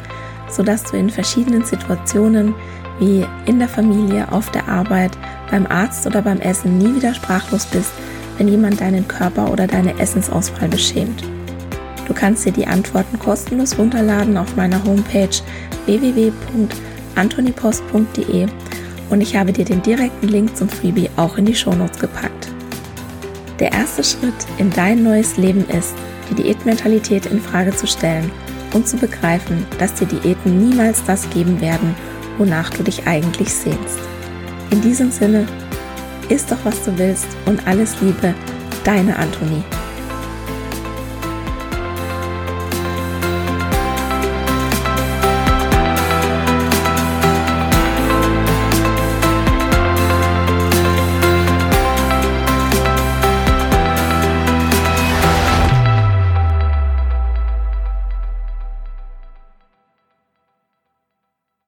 sodass 0.51 0.83
du 0.83 0.97
in 0.97 1.11
verschiedenen 1.11 1.65
Situationen 1.65 2.55
wie 2.99 3.25
in 3.47 3.61
der 3.61 3.69
Familie, 3.69 4.31
auf 4.33 4.51
der 4.51 4.69
Arbeit, 4.69 5.13
beim 5.53 5.67
Arzt 5.69 6.07
oder 6.07 6.23
beim 6.23 6.41
Essen 6.41 6.79
nie 6.79 6.97
wieder 6.97 7.15
sprachlos 7.15 7.67
bist, 7.67 7.93
wenn 8.37 8.49
jemand 8.49 8.81
deinen 8.81 9.07
Körper 9.07 9.51
oder 9.53 9.69
deine 9.69 9.99
Essensauswahl 10.01 10.69
beschämt. 10.69 11.23
Du 12.09 12.15
kannst 12.15 12.45
dir 12.45 12.53
die 12.53 12.67
Antworten 12.67 13.19
kostenlos 13.19 13.79
runterladen 13.79 14.37
auf 14.37 14.57
meiner 14.57 14.83
Homepage 14.85 15.41
www.antonipost.de 15.87 18.47
und 19.11 19.21
ich 19.21 19.37
habe 19.37 19.53
dir 19.53 19.65
den 19.65 19.83
direkten 19.83 20.29
Link 20.29 20.57
zum 20.57 20.69
Freebie 20.69 21.11
auch 21.17 21.39
in 21.39 21.45
die 21.45 21.55
Shownotes 21.55 21.99
gepackt. 21.99 22.49
Der 23.61 23.73
erste 23.73 24.03
Schritt 24.03 24.35
in 24.59 24.71
dein 24.71 25.03
neues 25.03 25.37
Leben 25.37 25.67
ist, 25.69 25.95
die 26.31 26.35
Diätmentalität 26.35 27.27
in 27.27 27.41
Frage 27.41 27.75
zu 27.75 27.87
stellen 27.87 28.31
und 28.73 28.89
zu 28.89 28.97
begreifen, 28.97 29.67
dass 29.79 29.95
dir 29.95 30.07
Diäten 30.07 30.69
niemals 30.69 31.05
das 31.05 31.29
geben 31.31 31.61
werden, 31.61 31.95
wonach 32.39 32.71
du 32.71 32.83
dich 32.83 33.07
eigentlich 33.07 33.53
sehnst. 33.53 33.99
In 34.71 34.81
diesem 34.81 35.11
Sinne, 35.11 35.47
isst 36.29 36.51
doch 36.51 36.65
was 36.65 36.83
du 36.85 36.97
willst 36.99 37.29
und 37.47 37.67
alles 37.67 38.01
Liebe, 38.01 38.35
deine 38.85 39.17
Antonie. 39.17 39.63